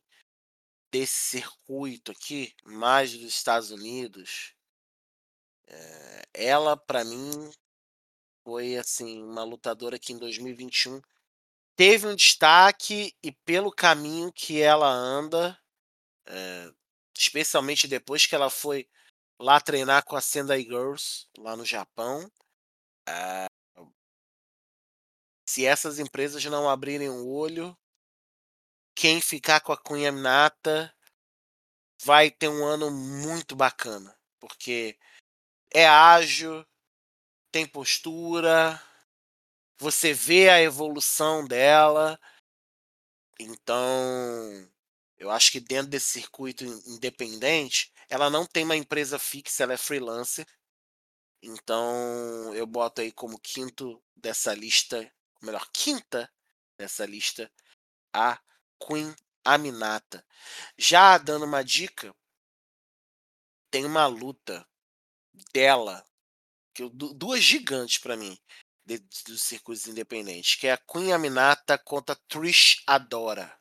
[0.90, 4.56] desse circuito aqui, mais dos Estados Unidos,
[5.68, 7.52] é, ela, para mim,
[8.46, 11.02] foi assim uma lutadora que em 2021
[11.76, 15.60] teve um destaque e pelo caminho que ela anda,
[16.26, 16.74] é,
[17.20, 18.90] especialmente depois que ela foi
[19.38, 22.32] lá treinar com a Sendai Girls lá no Japão.
[23.08, 23.48] É,
[25.46, 27.78] se essas empresas não abrirem o olho,
[28.96, 30.96] quem ficar com a Cunha Minata
[32.02, 34.98] vai ter um ano muito bacana, porque
[35.74, 36.66] é ágil,
[37.52, 38.82] tem postura,
[39.78, 42.18] você vê a evolução dela.
[43.40, 44.70] Então,
[45.20, 49.78] eu acho que dentro desse circuito independente, ela não tem uma empresa fixa, ela é
[49.78, 50.48] freelancer.
[51.44, 56.32] Então, eu boto aí como quinto dessa lista, melhor, quinta
[56.78, 57.52] dessa lista,
[58.14, 58.42] a
[58.82, 59.14] Queen
[59.44, 60.26] Aminata.
[60.78, 62.16] Já dando uma dica,
[63.70, 64.66] tem uma luta
[65.54, 66.06] dela,
[66.74, 68.38] que eu, duas gigantes para mim,
[68.86, 73.59] dos circuitos independentes, que é a Queen Aminata contra Trish Adora.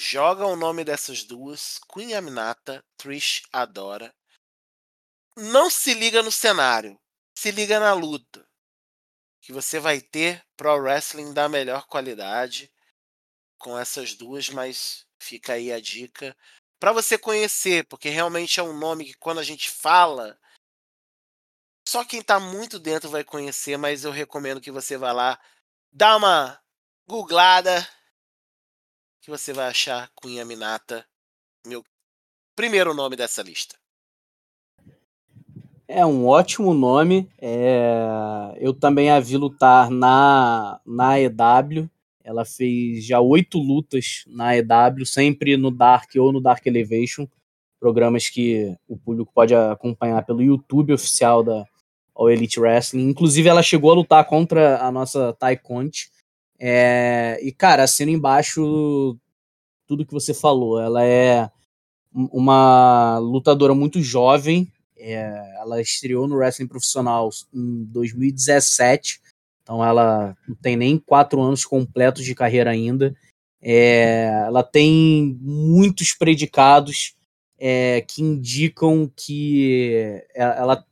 [0.00, 4.14] Joga o nome dessas duas, Queen Aminata, Trish Adora.
[5.36, 6.96] Não se liga no cenário,
[7.36, 8.48] se liga na luta.
[9.40, 12.72] Que você vai ter pro wrestling da melhor qualidade
[13.58, 16.36] com essas duas, mas fica aí a dica
[16.78, 20.38] para você conhecer, porque realmente é um nome que quando a gente fala,
[21.88, 25.40] só quem está muito dentro vai conhecer, mas eu recomendo que você vá lá,
[25.90, 26.62] dá uma
[27.04, 27.84] googlada,
[29.28, 31.04] que você vai achar Cunha Minata,
[31.66, 31.84] meu
[32.56, 33.76] primeiro nome dessa lista.
[35.86, 37.30] É um ótimo nome.
[37.38, 38.56] É...
[38.56, 41.90] Eu também a vi lutar na, na EW.
[42.24, 47.28] Ela fez já oito lutas na EW, sempre no Dark ou no Dark Elevation,
[47.78, 51.66] programas que o público pode acompanhar pelo YouTube oficial da
[52.14, 53.10] All Elite Wrestling.
[53.10, 56.10] Inclusive, ela chegou a lutar contra a nossa Conte.
[56.58, 57.38] É...
[57.42, 59.16] E, cara, assino embaixo
[59.86, 60.80] tudo que você falou.
[60.80, 61.50] Ela é
[62.12, 64.72] uma lutadora muito jovem.
[64.96, 65.56] É...
[65.60, 69.20] Ela estreou no wrestling profissional em 2017
[69.68, 73.14] então ela não tem nem quatro anos completos de carreira ainda.
[73.60, 77.14] É, ela tem muitos predicados
[77.58, 80.86] é, que indicam que ela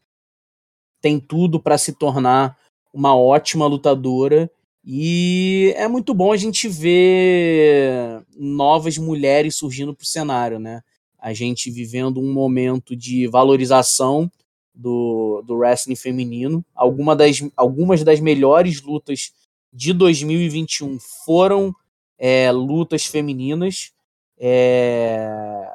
[1.00, 2.58] tem tudo para se tornar
[2.92, 4.50] uma ótima lutadora.
[4.88, 10.80] E é muito bom a gente ver novas mulheres surgindo para o cenário, né?
[11.18, 14.30] A gente vivendo um momento de valorização
[14.72, 16.64] do, do wrestling feminino.
[16.72, 19.32] Alguma das, algumas das melhores lutas
[19.72, 21.74] de 2021 foram
[22.16, 23.90] é, lutas femininas.
[24.38, 25.68] É,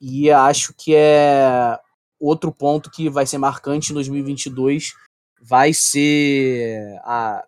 [0.00, 1.78] e acho que é
[2.18, 4.94] outro ponto que vai ser marcante em 2022
[5.40, 7.44] vai ser a,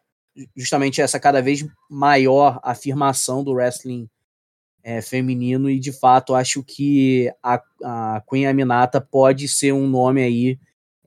[0.57, 4.09] justamente essa cada vez maior afirmação do wrestling
[4.83, 10.22] é, feminino e de fato acho que a, a Queen Aminata pode ser um nome
[10.22, 10.59] aí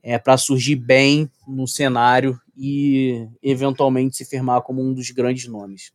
[0.02, 5.92] é, para surgir bem no cenário e eventualmente se firmar como um dos grandes nomes.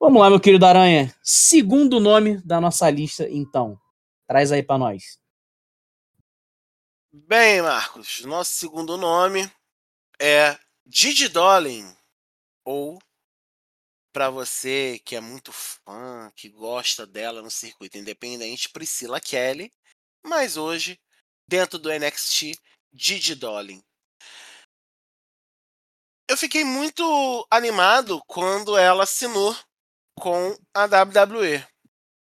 [0.00, 1.14] Vamos lá, meu querido Aranha.
[1.22, 3.78] Segundo nome da nossa lista, então.
[4.26, 5.18] Traz aí para nós.
[7.12, 9.50] Bem, Marcos, nosso segundo nome
[10.20, 11.86] é Didi Dolin,
[12.66, 12.98] ou
[14.12, 19.72] para você que é muito fã, que gosta dela no circuito independente, Priscila Kelly,
[20.24, 20.98] mas hoje,
[21.46, 22.58] dentro do NXT,
[22.92, 23.80] Didi Dolin.
[26.28, 29.54] Eu fiquei muito animado quando ela assinou
[30.18, 31.64] com a WWE.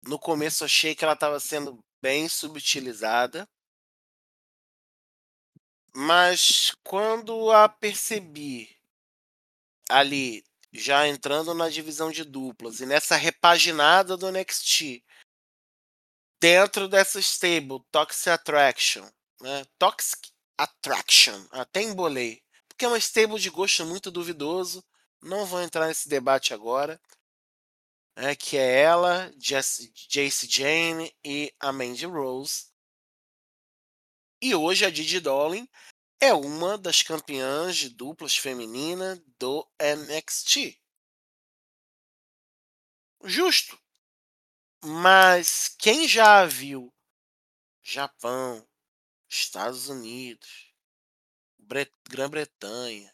[0.03, 3.49] No começo achei que ela estava sendo bem subutilizada.
[5.95, 8.82] Mas quando a percebi
[9.93, 15.03] ali já entrando na divisão de duplas e nessa repaginada do NXT
[16.41, 19.09] dentro dessa stable Toxic Attraction,
[19.41, 19.65] né?
[19.79, 24.85] Toxic Attraction, até embolei, porque é uma stable de gosto muito duvidoso.
[25.23, 27.01] Não vou entrar nesse debate agora.
[28.17, 32.67] É, que é ela, Jace Jane e a Mandy Rose.
[34.43, 35.69] E hoje a Didi Dolin
[36.23, 40.81] é uma das campeãs de duplas feminina do NXT.
[43.25, 43.77] Justo.
[44.85, 46.95] Mas quem já viu
[47.83, 48.65] Japão,
[49.29, 50.73] Estados Unidos,
[52.09, 53.13] Grã-Bretanha,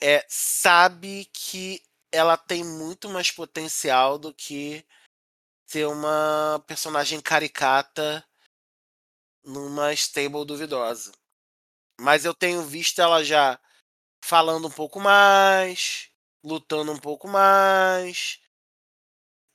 [0.00, 4.86] é, sabe que ela tem muito mais potencial do que
[5.66, 8.24] ser uma personagem caricata
[9.42, 11.12] numa stable duvidosa.
[12.02, 13.60] Mas eu tenho visto ela já
[14.24, 16.10] falando um pouco mais,
[16.42, 18.40] lutando um pouco mais.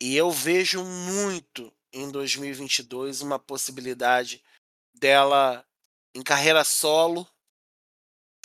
[0.02, 4.42] E eu vejo muito em 2022 uma possibilidade
[4.94, 5.68] dela
[6.16, 7.28] em carreira solo,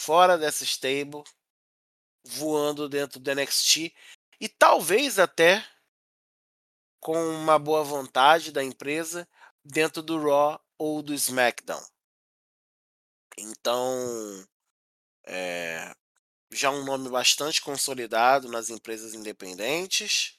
[0.01, 1.23] fora dessa stable,
[2.27, 3.95] voando dentro do NXT
[4.41, 5.65] e talvez até
[6.99, 9.29] com uma boa vontade da empresa
[9.65, 11.92] dentro do Raw ou do SmackDown.
[13.39, 14.45] Então,
[15.27, 15.95] é,
[16.53, 20.39] já um nome bastante consolidado nas empresas independentes.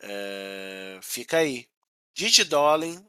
[0.00, 1.66] É, fica aí.
[2.14, 3.04] Gigi Dolin,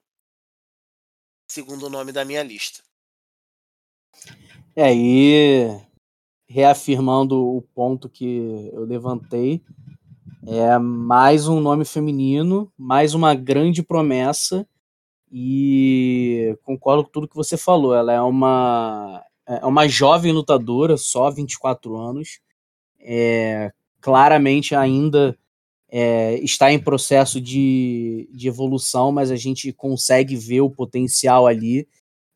[1.48, 2.84] segundo nome da minha lista.
[4.76, 5.68] É, e
[6.48, 9.64] reafirmando o ponto que eu levantei,
[10.48, 14.68] é mais um nome feminino, mais uma grande promessa
[15.38, 17.94] e concordo com tudo que você falou.
[17.94, 22.40] Ela é uma, é uma jovem lutadora, só 24 anos.
[23.02, 23.70] É,
[24.00, 25.38] claramente ainda
[25.90, 31.86] é, está em processo de, de evolução, mas a gente consegue ver o potencial ali.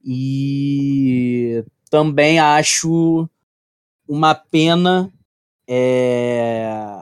[0.03, 3.29] E também acho
[4.05, 5.09] uma pena
[5.65, 7.01] é,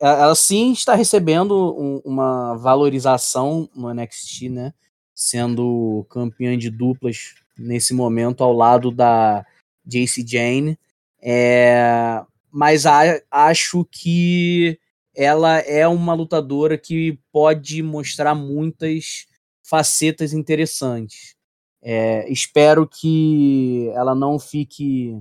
[0.00, 4.74] ela sim está recebendo um, uma valorização no NXT, né?
[5.14, 9.44] Sendo campeã de duplas nesse momento ao lado da
[9.84, 10.78] JC Jane.
[11.22, 14.78] É, mas a, acho que
[15.14, 19.26] ela é uma lutadora que pode mostrar muitas
[19.64, 21.34] facetas interessantes.
[21.82, 25.18] É, espero que ela não fique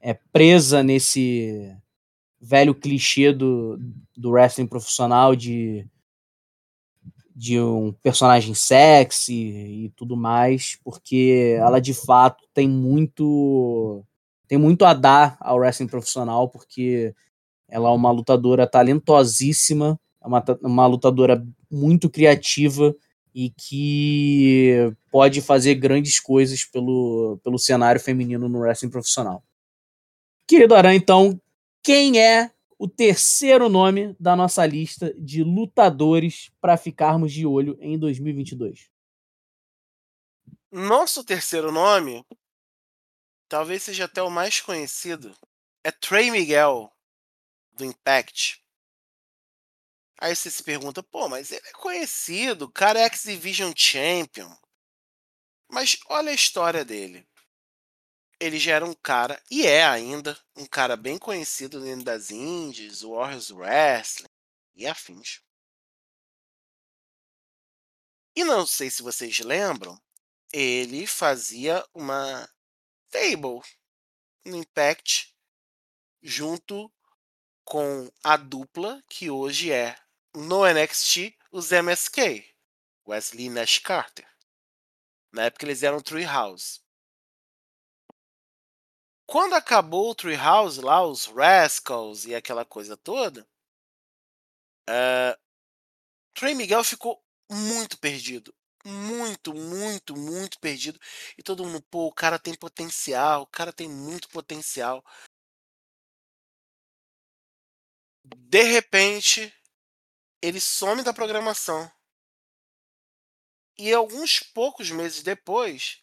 [0.00, 1.74] é, presa nesse
[2.40, 3.78] velho clichê do,
[4.16, 5.86] do wrestling profissional de,
[7.36, 14.04] de um personagem sexy e tudo mais, porque ela de fato tem muito
[14.48, 17.14] tem muito a dar ao wrestling profissional, porque
[17.68, 22.92] ela é uma lutadora talentosíssima, é uma, uma lutadora muito criativa
[23.32, 29.42] e que pode fazer grandes coisas pelo, pelo cenário feminino no wrestling profissional.
[30.48, 31.40] Querido Aran, então,
[31.82, 37.98] quem é o terceiro nome da nossa lista de lutadores para ficarmos de olho em
[37.98, 38.90] 2022?
[40.70, 42.24] Nosso terceiro nome,
[43.48, 45.34] talvez seja até o mais conhecido,
[45.84, 46.90] é Trey Miguel,
[47.72, 48.64] do Impact.
[50.18, 54.54] Aí você se pergunta, pô, mas ele é conhecido, o cara é X-Division Champion.
[55.70, 57.26] Mas olha a história dele
[58.40, 63.02] ele já era um cara, e é ainda, um cara bem conhecido dentro das indies,
[63.02, 64.30] Warriors Wrestling
[64.74, 65.42] e afins.
[68.34, 70.00] E não sei se vocês lembram,
[70.50, 72.48] ele fazia uma
[73.10, 73.60] table
[74.44, 75.36] no Impact
[76.22, 76.90] junto
[77.64, 79.96] com a dupla que hoje é
[80.34, 82.54] no NXT os MSK,
[83.06, 84.26] Wesley Nash Carter.
[85.32, 86.80] Na época eles eram Treehouse.
[89.30, 93.48] Quando acabou o Treehouse lá, os Rascals e aquela coisa toda,
[94.88, 95.40] uh,
[96.34, 98.52] Trey Miguel ficou muito perdido.
[98.84, 100.98] Muito, muito, muito perdido.
[101.38, 105.04] E todo mundo, pô, o cara tem potencial, o cara tem muito potencial.
[108.24, 109.54] De repente,
[110.42, 111.88] ele some da programação.
[113.78, 116.00] E alguns poucos meses depois,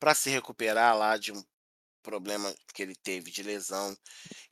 [0.00, 1.44] para se recuperar lá de um
[2.04, 3.96] problema que ele teve de lesão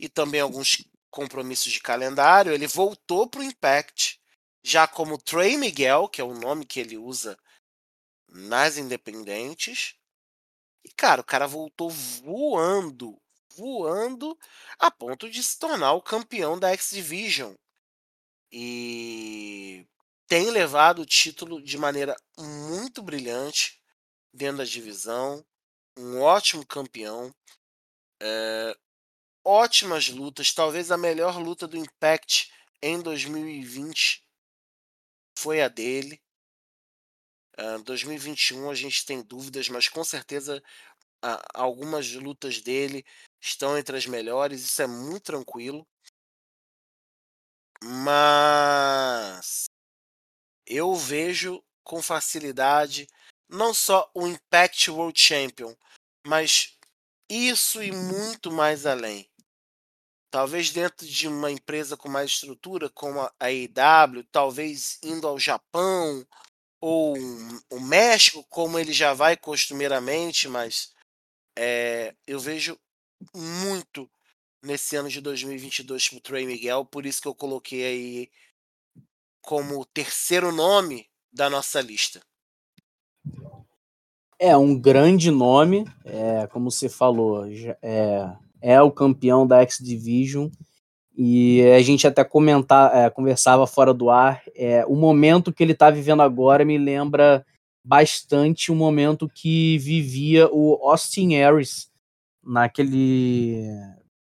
[0.00, 4.18] e também alguns compromissos de calendário, ele voltou para o Impact,
[4.64, 7.38] já como Trey Miguel, que é o nome que ele usa
[8.28, 9.94] nas independentes.
[10.84, 13.22] E, cara, o cara voltou voando
[13.57, 14.38] voando
[14.78, 17.55] a ponto de se tornar o campeão da X Division.
[18.50, 19.86] E
[20.26, 23.80] tem levado o título de maneira muito brilhante
[24.32, 25.44] dentro da divisão.
[25.97, 27.34] Um ótimo campeão.
[28.20, 28.76] É,
[29.45, 30.53] ótimas lutas.
[30.53, 34.24] Talvez a melhor luta do Impact em 2020
[35.38, 36.20] foi a dele.
[37.59, 40.62] Uh, 2021 a gente tem dúvidas, mas com certeza
[41.55, 43.05] algumas lutas dele
[43.40, 44.64] estão entre as melhores.
[44.64, 45.86] Isso é muito tranquilo.
[47.84, 49.64] Mas
[50.66, 53.07] eu vejo com facilidade
[53.53, 55.74] não só o Impact World Champion,
[56.26, 56.76] mas
[57.28, 59.28] isso e muito mais além.
[60.30, 66.26] Talvez dentro de uma empresa com mais estrutura, como a AEW, talvez indo ao Japão
[66.80, 67.14] ou
[67.70, 70.94] o México, como ele já vai costumeiramente, mas
[71.57, 72.80] é, eu vejo
[73.34, 74.11] muito
[74.62, 78.30] nesse ano de 2022 para o Trey Miguel, por isso que eu coloquei aí
[79.42, 82.22] como terceiro nome da nossa lista.
[84.45, 87.47] É um grande nome, é, como você falou,
[87.80, 88.28] é,
[88.61, 90.49] é o campeão da X Division
[91.16, 94.43] e a gente até comentar, é, conversava fora do ar.
[94.57, 97.47] É, o momento que ele está vivendo agora me lembra
[97.84, 101.88] bastante o momento que vivia o Austin Aries
[102.45, 103.62] naquele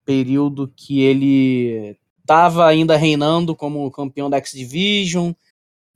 [0.05, 5.31] período que ele estava ainda reinando como campeão da X Division.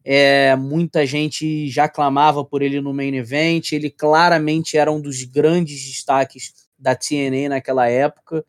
[0.05, 3.73] É, muita gente já clamava por ele no main event.
[3.73, 8.45] Ele claramente era um dos grandes destaques da TNA naquela época.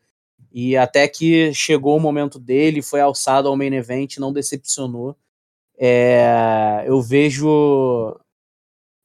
[0.52, 5.16] E até que chegou o momento dele, foi alçado ao main event, não decepcionou.
[5.76, 8.16] É, eu vejo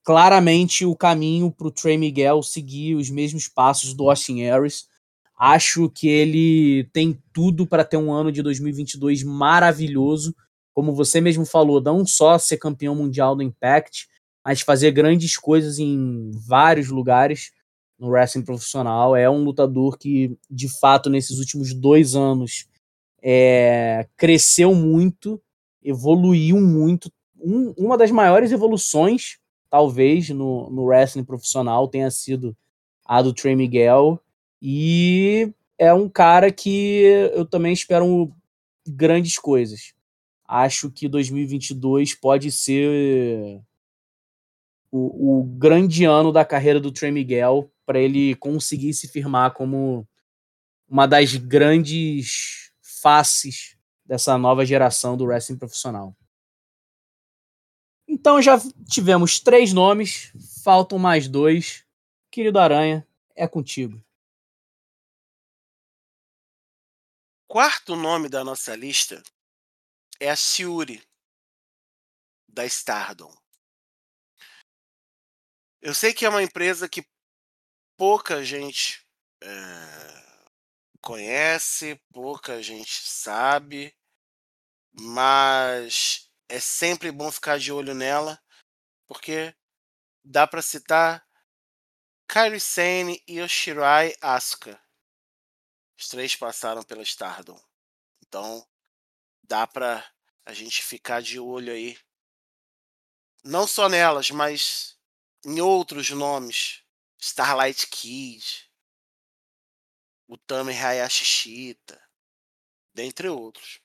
[0.04, 4.88] claramente o caminho para o Trey Miguel seguir os mesmos passos do Austin Harris.
[5.38, 10.36] Acho que ele tem tudo para ter um ano de 2022 maravilhoso.
[10.74, 14.08] Como você mesmo falou, não só ser campeão mundial do Impact,
[14.46, 17.52] mas fazer grandes coisas em vários lugares
[18.00, 19.16] no wrestling profissional.
[19.16, 22.66] É um lutador que, de fato, nesses últimos dois anos,
[23.22, 25.42] é, cresceu muito,
[25.84, 27.12] evoluiu muito.
[27.42, 29.38] Um, uma das maiores evoluções,
[29.70, 32.56] talvez, no, no wrestling profissional tenha sido
[33.06, 34.22] a do Trey Miguel.
[34.62, 37.04] E é um cara que
[37.34, 38.32] eu também espero
[38.88, 39.94] grandes coisas.
[40.52, 43.62] Acho que 2022 pode ser
[44.92, 50.10] o, o grande ano da carreira do Trey Miguel para ele conseguir se firmar como
[50.88, 56.18] uma das grandes faces dessa nova geração do wrestling profissional.
[58.08, 60.34] Então já tivemos três nomes,
[60.64, 61.86] faltam mais dois.
[62.32, 64.04] Querido Aranha, é contigo.
[67.48, 69.22] Quarto nome da nossa lista
[70.20, 71.02] é a Siuri,
[72.48, 73.34] da Stardom.
[75.82, 77.08] Eu sei que é uma empresa que
[77.98, 79.06] pouca gente
[79.42, 79.50] é,
[81.02, 83.96] conhece, pouca gente sabe,
[84.92, 88.42] mas é sempre bom ficar de olho nela,
[89.08, 89.56] porque
[90.24, 91.26] dá para citar
[92.28, 94.80] Kairi Sane e Yoshirai Asuka.
[95.98, 97.60] Os três passaram pela Stardom.
[98.22, 98.69] Então,
[99.50, 100.06] dá para
[100.46, 101.98] a gente ficar de olho aí.
[103.44, 104.98] Não só nelas, mas
[105.44, 106.84] em outros nomes
[107.20, 108.70] Starlight Kid,
[110.28, 112.02] o Tami Hayashishita,
[112.94, 113.82] dentre outros.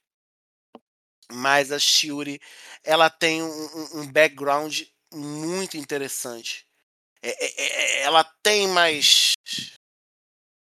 [1.33, 2.39] Mas a Shiuri,
[2.83, 6.69] ela tem um, um background muito interessante.
[7.23, 9.33] É, é, é, ela tem mais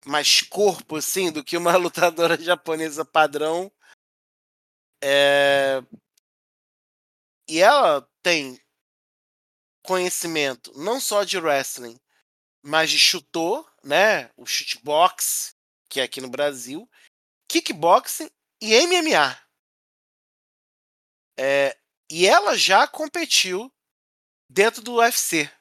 [0.06, 3.72] mais corpo assim do que uma lutadora japonesa padrão.
[5.08, 5.84] É...
[7.48, 8.60] E ela tem
[9.84, 12.00] conhecimento não só de wrestling,
[12.64, 14.32] mas de chutou, né?
[14.36, 15.56] O shootbox,
[15.88, 16.90] que é aqui no Brasil,
[17.48, 19.40] kickboxing e MMA.
[21.38, 21.78] É,
[22.10, 23.72] e ela já competiu
[24.50, 25.52] dentro do UFC.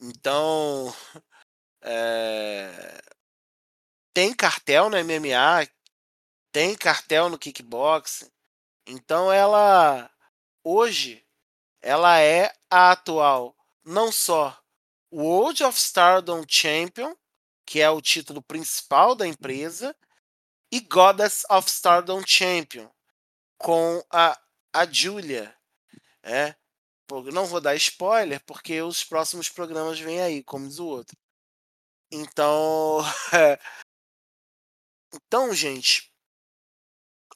[0.00, 0.94] Então,
[1.82, 2.70] é,
[4.14, 5.66] tem cartel no MMA,
[6.58, 8.28] tem cartel no kickboxing.
[8.84, 10.10] Então ela
[10.64, 11.24] hoje
[11.80, 14.60] ela é a atual não só
[15.14, 17.14] World of Stardom Champion,
[17.64, 19.94] que é o título principal da empresa,
[20.72, 22.90] e Goddess of Stardom Champion,
[23.56, 24.36] com a,
[24.72, 25.56] a Julia.
[26.24, 26.56] É,
[27.32, 31.16] não vou dar spoiler, porque os próximos programas vêm aí, como diz o outro.
[32.10, 32.98] Então.
[35.14, 36.12] então, gente.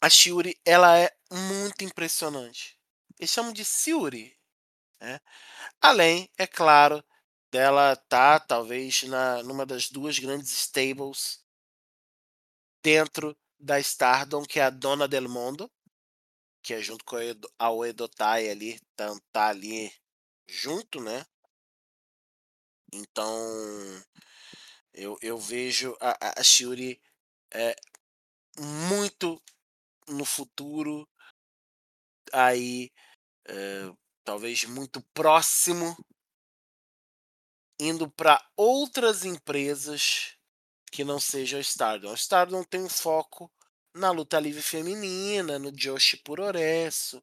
[0.03, 2.77] A Shiuri, ela é muito impressionante.
[3.21, 4.37] Eles chamam de Shiuri.
[5.01, 5.21] Né?
[5.81, 7.05] Além, é claro,
[7.53, 11.45] dela tá talvez na numa das duas grandes stables
[12.83, 15.71] dentro da Stardom, que é a Dona del Mundo,
[16.65, 17.17] que é junto com
[17.57, 19.93] a Oedotai ali, tá, tá ali
[20.49, 21.25] junto, né?
[22.93, 23.33] Então,
[24.93, 27.01] eu, eu vejo a, a Shuri
[27.55, 27.77] é,
[28.59, 29.41] muito
[30.09, 31.09] no futuro,
[32.33, 32.91] aí
[33.49, 33.93] é,
[34.25, 35.97] talvez muito próximo,
[37.81, 40.37] indo para outras empresas
[40.93, 42.11] que não seja a Stardom.
[42.11, 43.51] A Stardom tem um foco
[43.95, 47.23] na luta livre feminina, no Joshi Puroresso,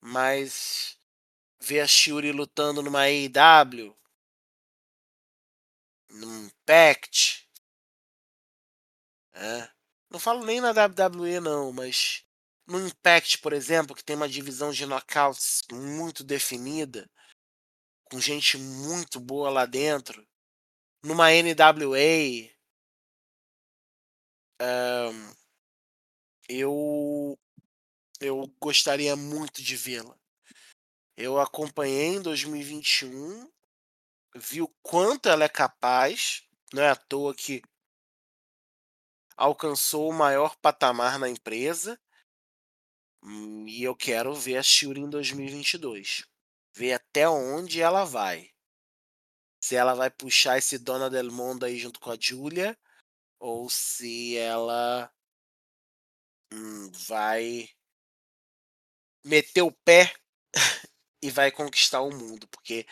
[0.00, 0.98] mas
[1.60, 3.96] ver a Shuri lutando numa AEW,
[6.10, 7.46] num Impact,
[9.34, 9.73] é.
[10.14, 12.24] Não falo nem na WWE não, mas
[12.68, 17.10] no Impact, por exemplo, que tem uma divisão de knockouts muito definida,
[18.04, 20.24] com gente muito boa lá dentro,
[21.02, 22.48] numa NWA,
[26.48, 27.36] eu
[28.20, 30.16] eu gostaria muito de vê-la.
[31.16, 33.50] Eu acompanhei em 2021,
[34.36, 37.60] vi o quanto ela é capaz, não é à toa que
[39.36, 42.00] alcançou o maior patamar na empresa.
[43.22, 46.24] Hum, e eu quero ver a Shuri em 2022.
[46.74, 48.50] Ver até onde ela vai.
[49.62, 52.78] Se ela vai puxar esse Dona Del Mundo aí junto com a Julia
[53.38, 55.10] ou se ela
[56.52, 57.68] hum, vai
[59.24, 60.14] meter o pé
[61.22, 62.86] e vai conquistar o mundo, porque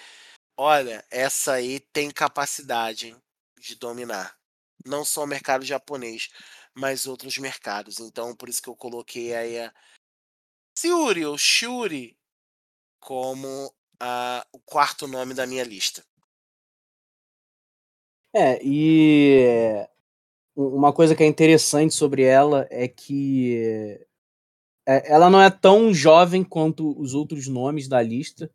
[0.56, 3.22] olha, essa aí tem capacidade hein,
[3.58, 4.41] de dominar
[4.84, 6.28] não só o mercado japonês,
[6.74, 8.00] mas outros mercados.
[8.00, 9.72] Então, por isso que eu coloquei aí a
[10.78, 12.16] Siuri ou Shuri
[13.00, 16.04] como a, o quarto nome da minha lista.
[18.34, 19.86] É, e
[20.56, 24.00] uma coisa que é interessante sobre ela é que
[24.86, 28.50] é, ela não é tão jovem quanto os outros nomes da lista.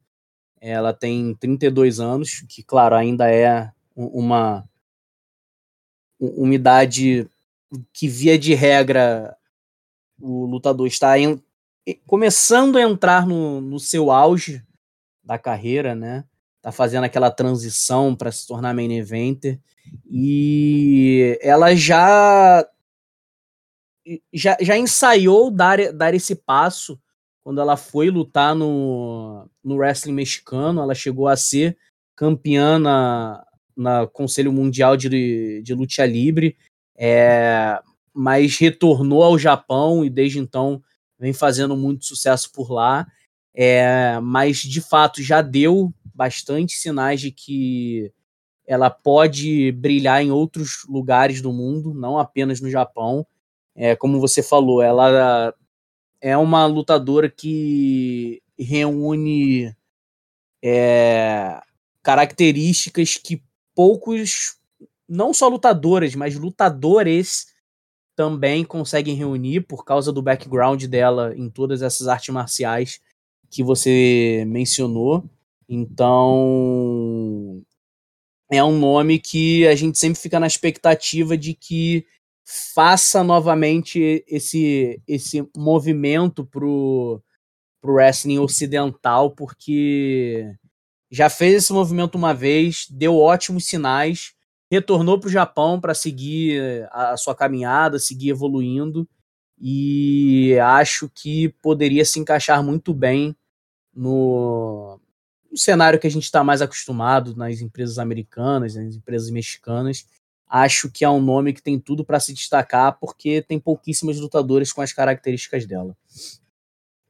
[0.60, 4.68] Ela tem 32 anos, que, claro, ainda é uma,
[6.20, 7.30] uma idade
[7.94, 9.36] que, via de regra,
[10.20, 11.42] o lutador está em,
[12.06, 14.64] começando a entrar no, no seu auge
[15.24, 16.24] da carreira, né?
[16.62, 19.60] Tá fazendo aquela transição para se tornar main eventer.
[20.10, 22.68] E ela já
[24.34, 27.00] já, já ensaiou dar, dar esse passo
[27.44, 30.82] quando ela foi lutar no, no wrestling mexicano.
[30.82, 31.78] Ela chegou a ser
[32.16, 33.46] campeã na,
[33.78, 36.58] na Conselho Mundial de, de Luta Livre,
[36.98, 37.80] é,
[38.14, 40.82] mas retornou ao Japão e desde então
[41.20, 43.06] vem fazendo muito sucesso por lá.
[43.54, 48.12] É, mas de fato já deu bastante sinais de que
[48.68, 53.26] ela pode brilhar em outros lugares do mundo, não apenas no Japão.
[53.76, 55.54] É, como você falou, ela
[56.20, 59.74] é uma lutadora que reúne
[60.64, 61.62] é,
[62.04, 63.42] características que
[63.78, 64.58] poucos,
[65.08, 67.46] não só lutadoras, mas lutadores
[68.16, 73.00] também conseguem reunir por causa do background dela em todas essas artes marciais
[73.52, 75.24] que você mencionou.
[75.70, 77.62] Então,
[78.52, 82.04] é um nome que a gente sempre fica na expectativa de que
[82.74, 87.22] faça novamente esse, esse movimento pro,
[87.80, 90.52] pro wrestling ocidental, porque
[91.10, 94.34] já fez esse movimento uma vez, deu ótimos sinais,
[94.70, 99.08] retornou para o Japão para seguir a sua caminhada, seguir evoluindo,
[99.60, 103.36] e acho que poderia se encaixar muito bem
[103.94, 105.00] no,
[105.50, 110.06] no cenário que a gente está mais acostumado nas empresas americanas, nas empresas mexicanas.
[110.48, 114.72] Acho que é um nome que tem tudo para se destacar, porque tem pouquíssimas lutadoras
[114.72, 115.98] com as características dela.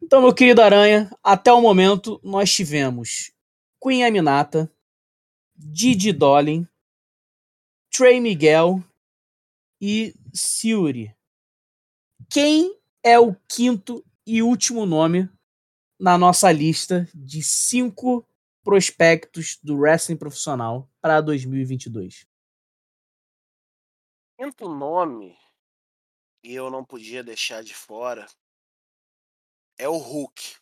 [0.02, 3.32] Então, meu querido Aranha, até o momento nós tivemos
[3.88, 4.70] Queen Aminata,
[5.56, 6.68] Didi Dolin,
[7.90, 8.84] Trey Miguel
[9.80, 11.16] e Siuri.
[12.30, 15.30] Quem é o quinto e último nome
[15.98, 18.28] na nossa lista de cinco
[18.62, 22.28] prospectos do wrestling profissional para 2022.
[24.38, 25.34] Quinto nome,
[26.44, 28.28] e eu não podia deixar de fora,
[29.78, 30.58] é o Hulk.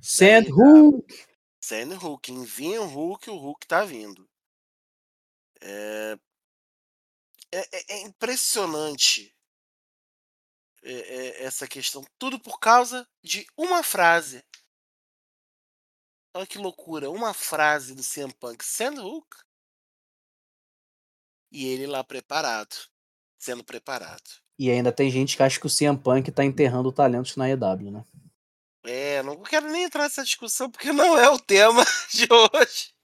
[0.00, 1.33] Sand Hulk!
[1.64, 2.30] Sand Hulk.
[2.30, 4.28] Envia o Hulk, o Hulk tá vindo.
[5.62, 6.18] É,
[7.52, 9.34] é, é impressionante
[11.38, 12.04] essa questão.
[12.18, 14.44] Tudo por causa de uma frase.
[16.34, 17.10] Olha que loucura.
[17.10, 18.62] Uma frase do CM Punk.
[18.62, 19.36] Send Hook.
[21.50, 22.76] E ele lá preparado.
[23.38, 24.42] Sendo preparado.
[24.58, 27.90] E ainda tem gente que acha que o CM Punk tá enterrando talentos na EW,
[27.90, 28.04] né?
[28.86, 31.82] É, não quero nem entrar nessa discussão porque não é o tema
[32.12, 32.94] de hoje.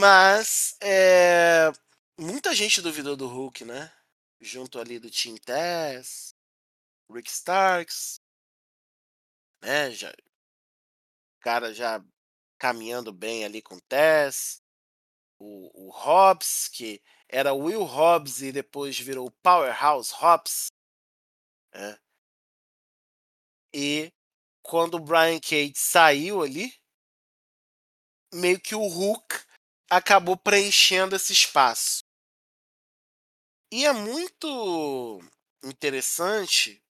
[0.00, 1.70] Mas é,
[2.18, 3.92] muita gente duvidou do Hulk, né?
[4.40, 6.34] Junto ali do Team Tess,
[7.10, 8.20] Rick Starks,
[9.62, 9.90] né?
[9.90, 10.12] Já,
[11.40, 12.02] cara já
[12.58, 14.62] caminhando bem ali com o Tess,
[15.38, 20.68] o, o Hobbs, que era Will Hobbs e depois virou Powerhouse Hobbs.
[21.74, 21.98] Né?
[23.78, 24.10] E
[24.62, 26.74] quando o Brian Cage saiu ali,
[28.32, 29.44] meio que o Hulk
[29.90, 32.02] acabou preenchendo esse espaço.
[33.70, 35.20] E é muito
[35.62, 36.82] interessante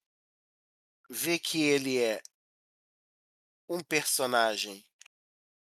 [1.11, 2.23] ver que ele é
[3.69, 4.87] um personagem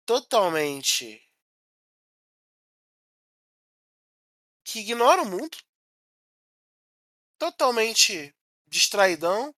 [0.04, 1.26] totalmente
[4.62, 5.56] que ignora o mundo,
[7.38, 8.34] totalmente
[8.66, 9.54] distraidão.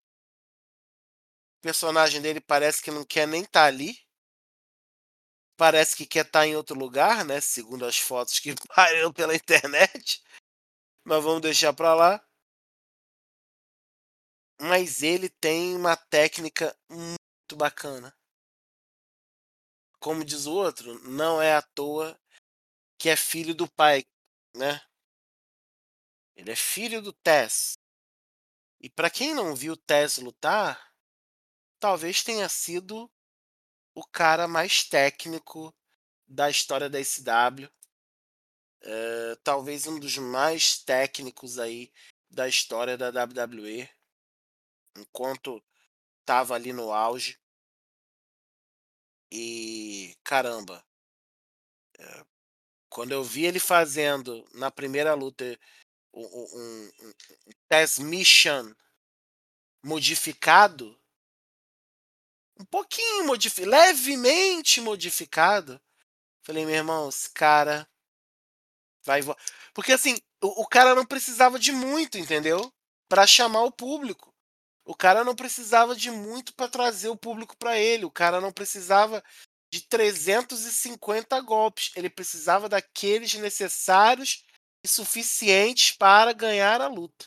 [1.64, 3.98] O personagem dele parece que não quer nem estar tá ali.
[5.56, 7.40] Parece que quer estar tá em outro lugar, né?
[7.40, 10.22] Segundo as fotos que pariram pela internet.
[11.02, 12.28] Mas vamos deixar para lá.
[14.60, 18.14] Mas ele tem uma técnica muito bacana.
[19.98, 22.14] Como diz o outro, não é à toa
[22.98, 24.04] que é filho do pai,
[24.54, 24.82] né?
[26.36, 27.72] Ele é filho do Tess.
[28.82, 30.93] E para quem não viu Tess lutar,
[31.85, 33.12] talvez tenha sido
[33.95, 35.70] o cara mais técnico
[36.26, 37.68] da história da SW.
[38.80, 41.93] É, talvez um dos mais técnicos aí
[42.30, 43.87] da história da WWE.
[44.97, 45.62] Enquanto
[46.20, 47.39] estava ali no auge.
[49.30, 50.82] E caramba,
[51.99, 52.26] é,
[52.89, 55.45] quando eu vi ele fazendo na primeira luta
[56.14, 58.74] um, um, um test mission
[59.85, 60.99] modificado,
[62.59, 65.80] um pouquinho modificado, levemente modificado.
[66.42, 67.88] Falei, meu irmão, esse cara
[69.05, 69.20] vai
[69.74, 72.72] porque assim o, o cara não precisava de muito, entendeu?
[73.09, 74.32] Para chamar o público.
[74.84, 78.05] O cara não precisava de muito para trazer o público para ele.
[78.05, 79.24] O cara não precisava
[79.72, 81.90] de 350 golpes.
[81.96, 84.44] Ele precisava daqueles necessários
[84.86, 87.26] suficientes para ganhar a luta.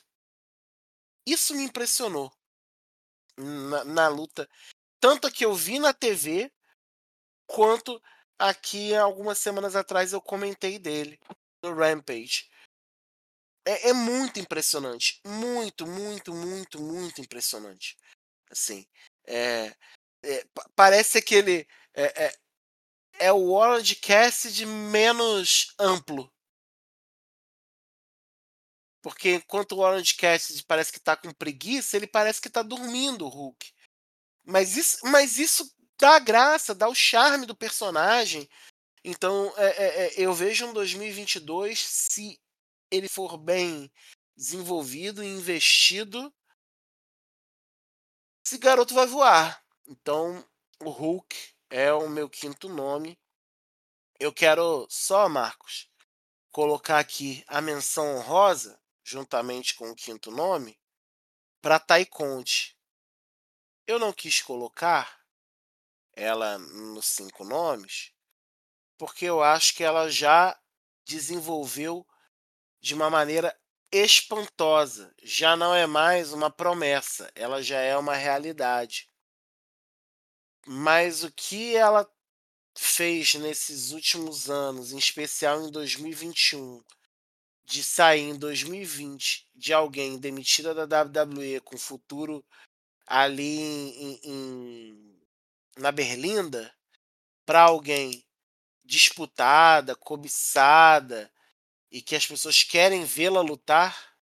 [1.25, 2.31] Isso me impressionou
[3.35, 4.47] na, na luta,
[4.99, 6.51] tanto que eu vi na TV,
[7.45, 8.01] quanto
[8.37, 11.19] aqui algumas semanas atrás eu comentei dele
[11.61, 12.49] no Rampage.
[13.65, 17.97] É, é, muito impressionante, muito, muito, muito, muito impressionante.
[18.49, 18.87] Assim,
[19.25, 19.75] é,
[20.23, 20.45] é
[20.75, 22.33] parece aquele é, é,
[23.19, 26.31] é o World Cast menos amplo,
[29.01, 33.25] porque enquanto o Orange Cassidy parece que tá com preguiça, ele parece que tá dormindo,
[33.25, 33.73] o Hulk.
[34.47, 35.69] Mas isso, mas isso
[35.99, 38.49] dá graça, dá o charme do personagem.
[39.03, 42.39] Então, é, é, é eu vejo um 2022, se
[42.89, 43.91] ele for bem
[44.37, 46.33] desenvolvido e investido,
[48.45, 49.61] esse garoto vai voar.
[49.85, 50.47] Então,
[50.81, 51.35] o Hulk
[51.69, 53.19] é o meu quinto nome.
[54.17, 55.89] Eu quero só, Marcos,
[56.51, 60.77] colocar aqui a menção honrosa juntamente com o quinto nome,
[61.61, 62.76] para Taikonte.
[63.87, 65.17] Eu não quis colocar
[66.13, 68.11] ela nos cinco nomes,
[68.97, 70.59] porque eu acho que ela já
[71.05, 72.05] desenvolveu
[72.81, 73.57] de uma maneira
[73.89, 75.15] espantosa.
[75.23, 79.09] Já não é mais uma promessa, ela já é uma realidade.
[80.65, 82.05] Mas o que ela
[82.77, 86.83] fez nesses últimos anos, em especial em 2021,
[87.63, 92.43] de sair em 2020 de alguém demitida da WWE com futuro
[93.07, 95.19] ali em, em,
[95.77, 96.73] na Berlinda
[97.45, 98.23] para alguém
[98.83, 101.31] disputada, cobiçada
[101.89, 104.15] e que as pessoas querem vê-la lutar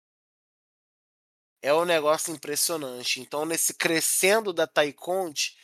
[1.62, 3.20] é um negócio impressionante.
[3.20, 5.56] Então, nesse crescendo da Taikonde,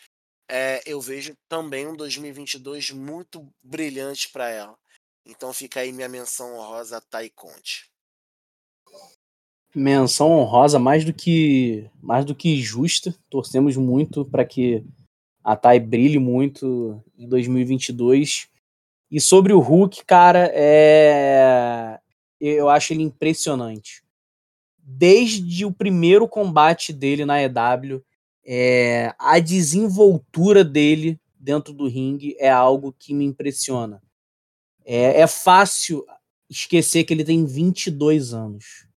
[0.50, 4.76] é, eu vejo também um 2022 muito brilhante para ela.
[5.24, 7.88] Então fica aí minha menção honrosa a Conte.
[9.74, 13.14] Menção honrosa mais do que mais do que justa.
[13.28, 14.84] Torcemos muito para que
[15.44, 18.48] a Thay brilhe muito em 2022.
[19.10, 21.98] E sobre o Hulk, cara, é...
[22.40, 24.02] eu acho ele impressionante.
[24.78, 28.02] Desde o primeiro combate dele na EW,
[28.44, 29.14] é...
[29.18, 34.02] a desenvoltura dele dentro do ringue é algo que me impressiona.
[34.84, 36.04] É, é fácil
[36.48, 38.89] esquecer que ele tem 22 anos.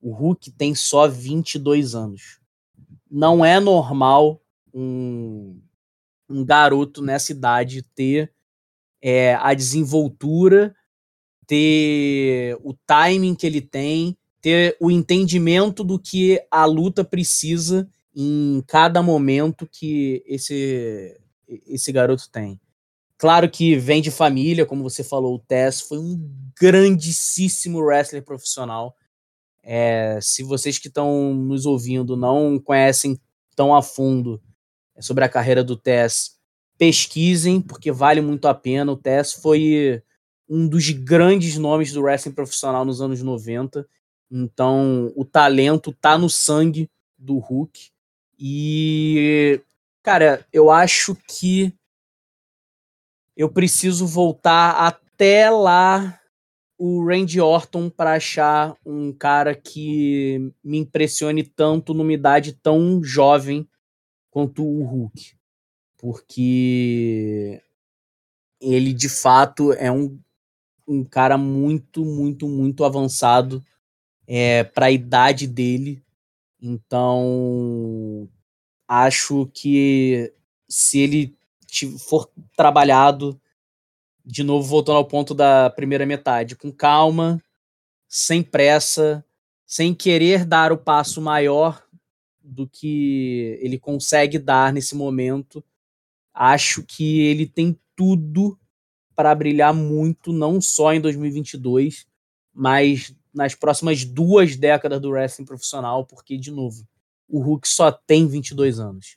[0.00, 2.40] O Hulk tem só 22 anos.
[3.10, 4.40] Não é normal
[4.72, 5.60] um,
[6.28, 8.32] um garoto nessa idade ter
[9.02, 10.74] é, a desenvoltura,
[11.46, 18.62] ter o timing que ele tem, ter o entendimento do que a luta precisa em
[18.66, 21.18] cada momento que esse,
[21.66, 22.60] esse garoto tem.
[23.16, 26.18] Claro que vem de família, como você falou, o Tess foi um
[26.58, 28.94] grandíssimo wrestler profissional.
[29.70, 33.20] É, se vocês que estão nos ouvindo não conhecem
[33.54, 34.40] tão a fundo
[34.98, 36.38] sobre a carreira do Tess,
[36.78, 38.92] pesquisem, porque vale muito a pena.
[38.92, 40.02] O Tess foi
[40.48, 43.86] um dos grandes nomes do wrestling profissional nos anos 90.
[44.30, 47.90] Então, o talento tá no sangue do Hulk.
[48.38, 49.60] E,
[50.02, 51.74] cara, eu acho que
[53.36, 56.18] eu preciso voltar até lá
[56.78, 63.68] o Randy Orton para achar um cara que me impressione tanto numa idade tão jovem
[64.30, 65.36] quanto o Hulk.
[65.98, 67.60] Porque
[68.60, 70.16] ele de fato é um,
[70.86, 73.64] um cara muito, muito, muito avançado
[74.24, 76.00] é, para a idade dele.
[76.62, 78.28] Então,
[78.86, 80.32] acho que
[80.68, 81.36] se ele
[82.08, 83.40] for trabalhado,
[84.28, 87.42] de novo voltando ao ponto da primeira metade, com calma,
[88.06, 89.24] sem pressa,
[89.66, 91.82] sem querer dar o passo maior
[92.38, 95.64] do que ele consegue dar nesse momento.
[96.34, 98.58] Acho que ele tem tudo
[99.16, 102.06] para brilhar muito, não só em 2022,
[102.52, 106.86] mas nas próximas duas décadas do wrestling profissional, porque, de novo,
[107.26, 109.16] o Hulk só tem 22 anos.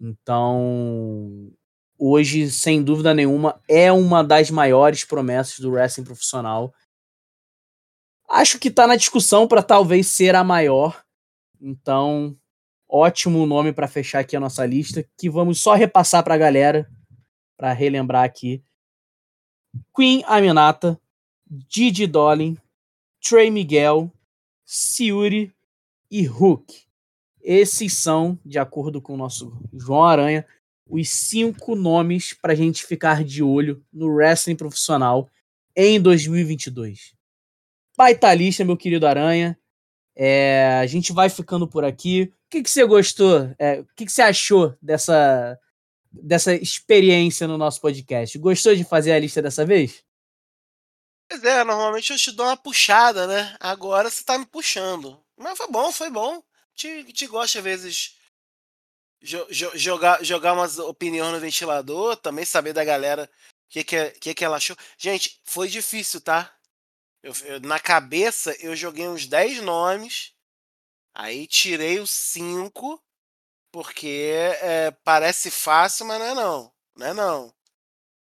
[0.00, 1.52] Então,
[2.00, 6.72] hoje, sem dúvida nenhuma, é uma das maiores promessas do wrestling profissional.
[8.26, 11.04] Acho que está na discussão para talvez ser a maior.
[11.60, 12.34] Então,
[12.88, 16.90] ótimo nome para fechar aqui a nossa lista, que vamos só repassar para a galera,
[17.56, 18.64] para relembrar aqui.
[19.94, 20.98] Queen Aminata,
[21.46, 22.56] Didi Dolin,
[23.20, 24.10] Trey Miguel,
[24.64, 25.52] Siuri
[26.10, 26.86] e Hook.
[27.42, 30.46] Esses são, de acordo com o nosso João Aranha,
[30.90, 35.30] os cinco nomes para a gente ficar de olho no wrestling profissional
[35.76, 37.14] em 2022.
[37.96, 39.58] Baita lista, meu querido Aranha.
[40.16, 42.32] É, a gente vai ficando por aqui.
[42.46, 43.54] O que, que você gostou?
[43.58, 45.58] É, o que, que você achou dessa,
[46.10, 48.36] dessa experiência no nosso podcast?
[48.38, 50.04] Gostou de fazer a lista dessa vez?
[51.28, 53.56] Pois é, normalmente eu te dou uma puxada, né?
[53.60, 55.22] Agora você tá me puxando.
[55.36, 56.42] Mas foi bom, foi bom.
[56.74, 58.19] Te, te gosto às vezes
[59.22, 64.44] jogar, jogar umas opiniões no ventilador, também saber da galera o que, que, que, que
[64.44, 64.76] ela achou.
[64.98, 66.52] Gente, foi difícil, tá?
[67.22, 70.32] Eu, eu, na cabeça eu joguei uns 10 nomes,
[71.14, 73.00] aí tirei os 5,
[73.70, 76.72] porque é, parece fácil, mas não é não.
[76.96, 77.54] Não é não.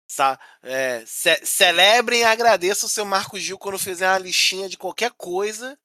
[0.07, 4.77] Sa é, ce celebrem e agradeçam o seu Marco Gil quando fizer uma listinha de
[4.77, 5.79] qualquer coisa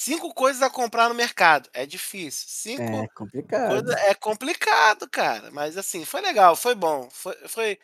[0.00, 1.68] Cinco coisas a comprar no mercado.
[1.72, 2.46] É difícil.
[2.48, 3.92] Cinco é complicado.
[3.92, 5.50] é complicado, cara.
[5.50, 7.08] Mas assim, foi legal, foi bom.
[7.10, 7.78] Foi, foi,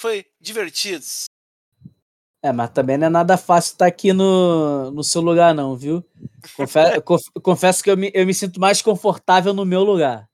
[0.00, 1.04] foi divertido.
[2.40, 6.04] É, mas também não é nada fácil estar aqui no, no seu lugar, não, viu?
[6.56, 7.02] Confesso,
[7.42, 10.28] confesso que eu me, eu me sinto mais confortável no meu lugar.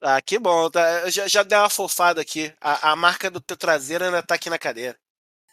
[0.00, 0.70] Ah, que bom.
[0.70, 1.00] Tá?
[1.00, 2.50] Eu já, já dei uma fofada aqui.
[2.60, 4.96] A, a marca do teu traseiro ainda tá aqui na cadeira.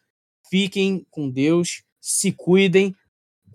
[0.51, 2.95] fiquem com Deus, se cuidem,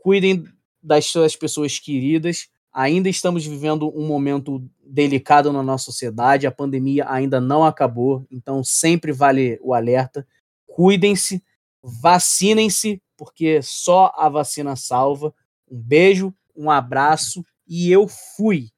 [0.04, 0.44] cuidem
[0.82, 2.50] das suas pessoas queridas.
[2.74, 8.64] Ainda estamos vivendo um momento delicado na nossa sociedade, a pandemia ainda não acabou, então
[8.64, 10.28] sempre vale o alerta.
[10.68, 11.42] Cuidem-se,
[11.82, 15.34] vacinem-se, porque só a vacina salva.
[15.72, 18.70] Um beijo, um abraço e eu fui.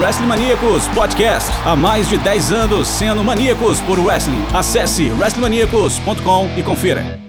[0.00, 1.50] Wrestling Maníacos Podcast.
[1.64, 4.44] Há mais de 10 anos sendo maníacos por wrestling.
[4.52, 7.25] Acesse wrestlingmaníacos.com e confira.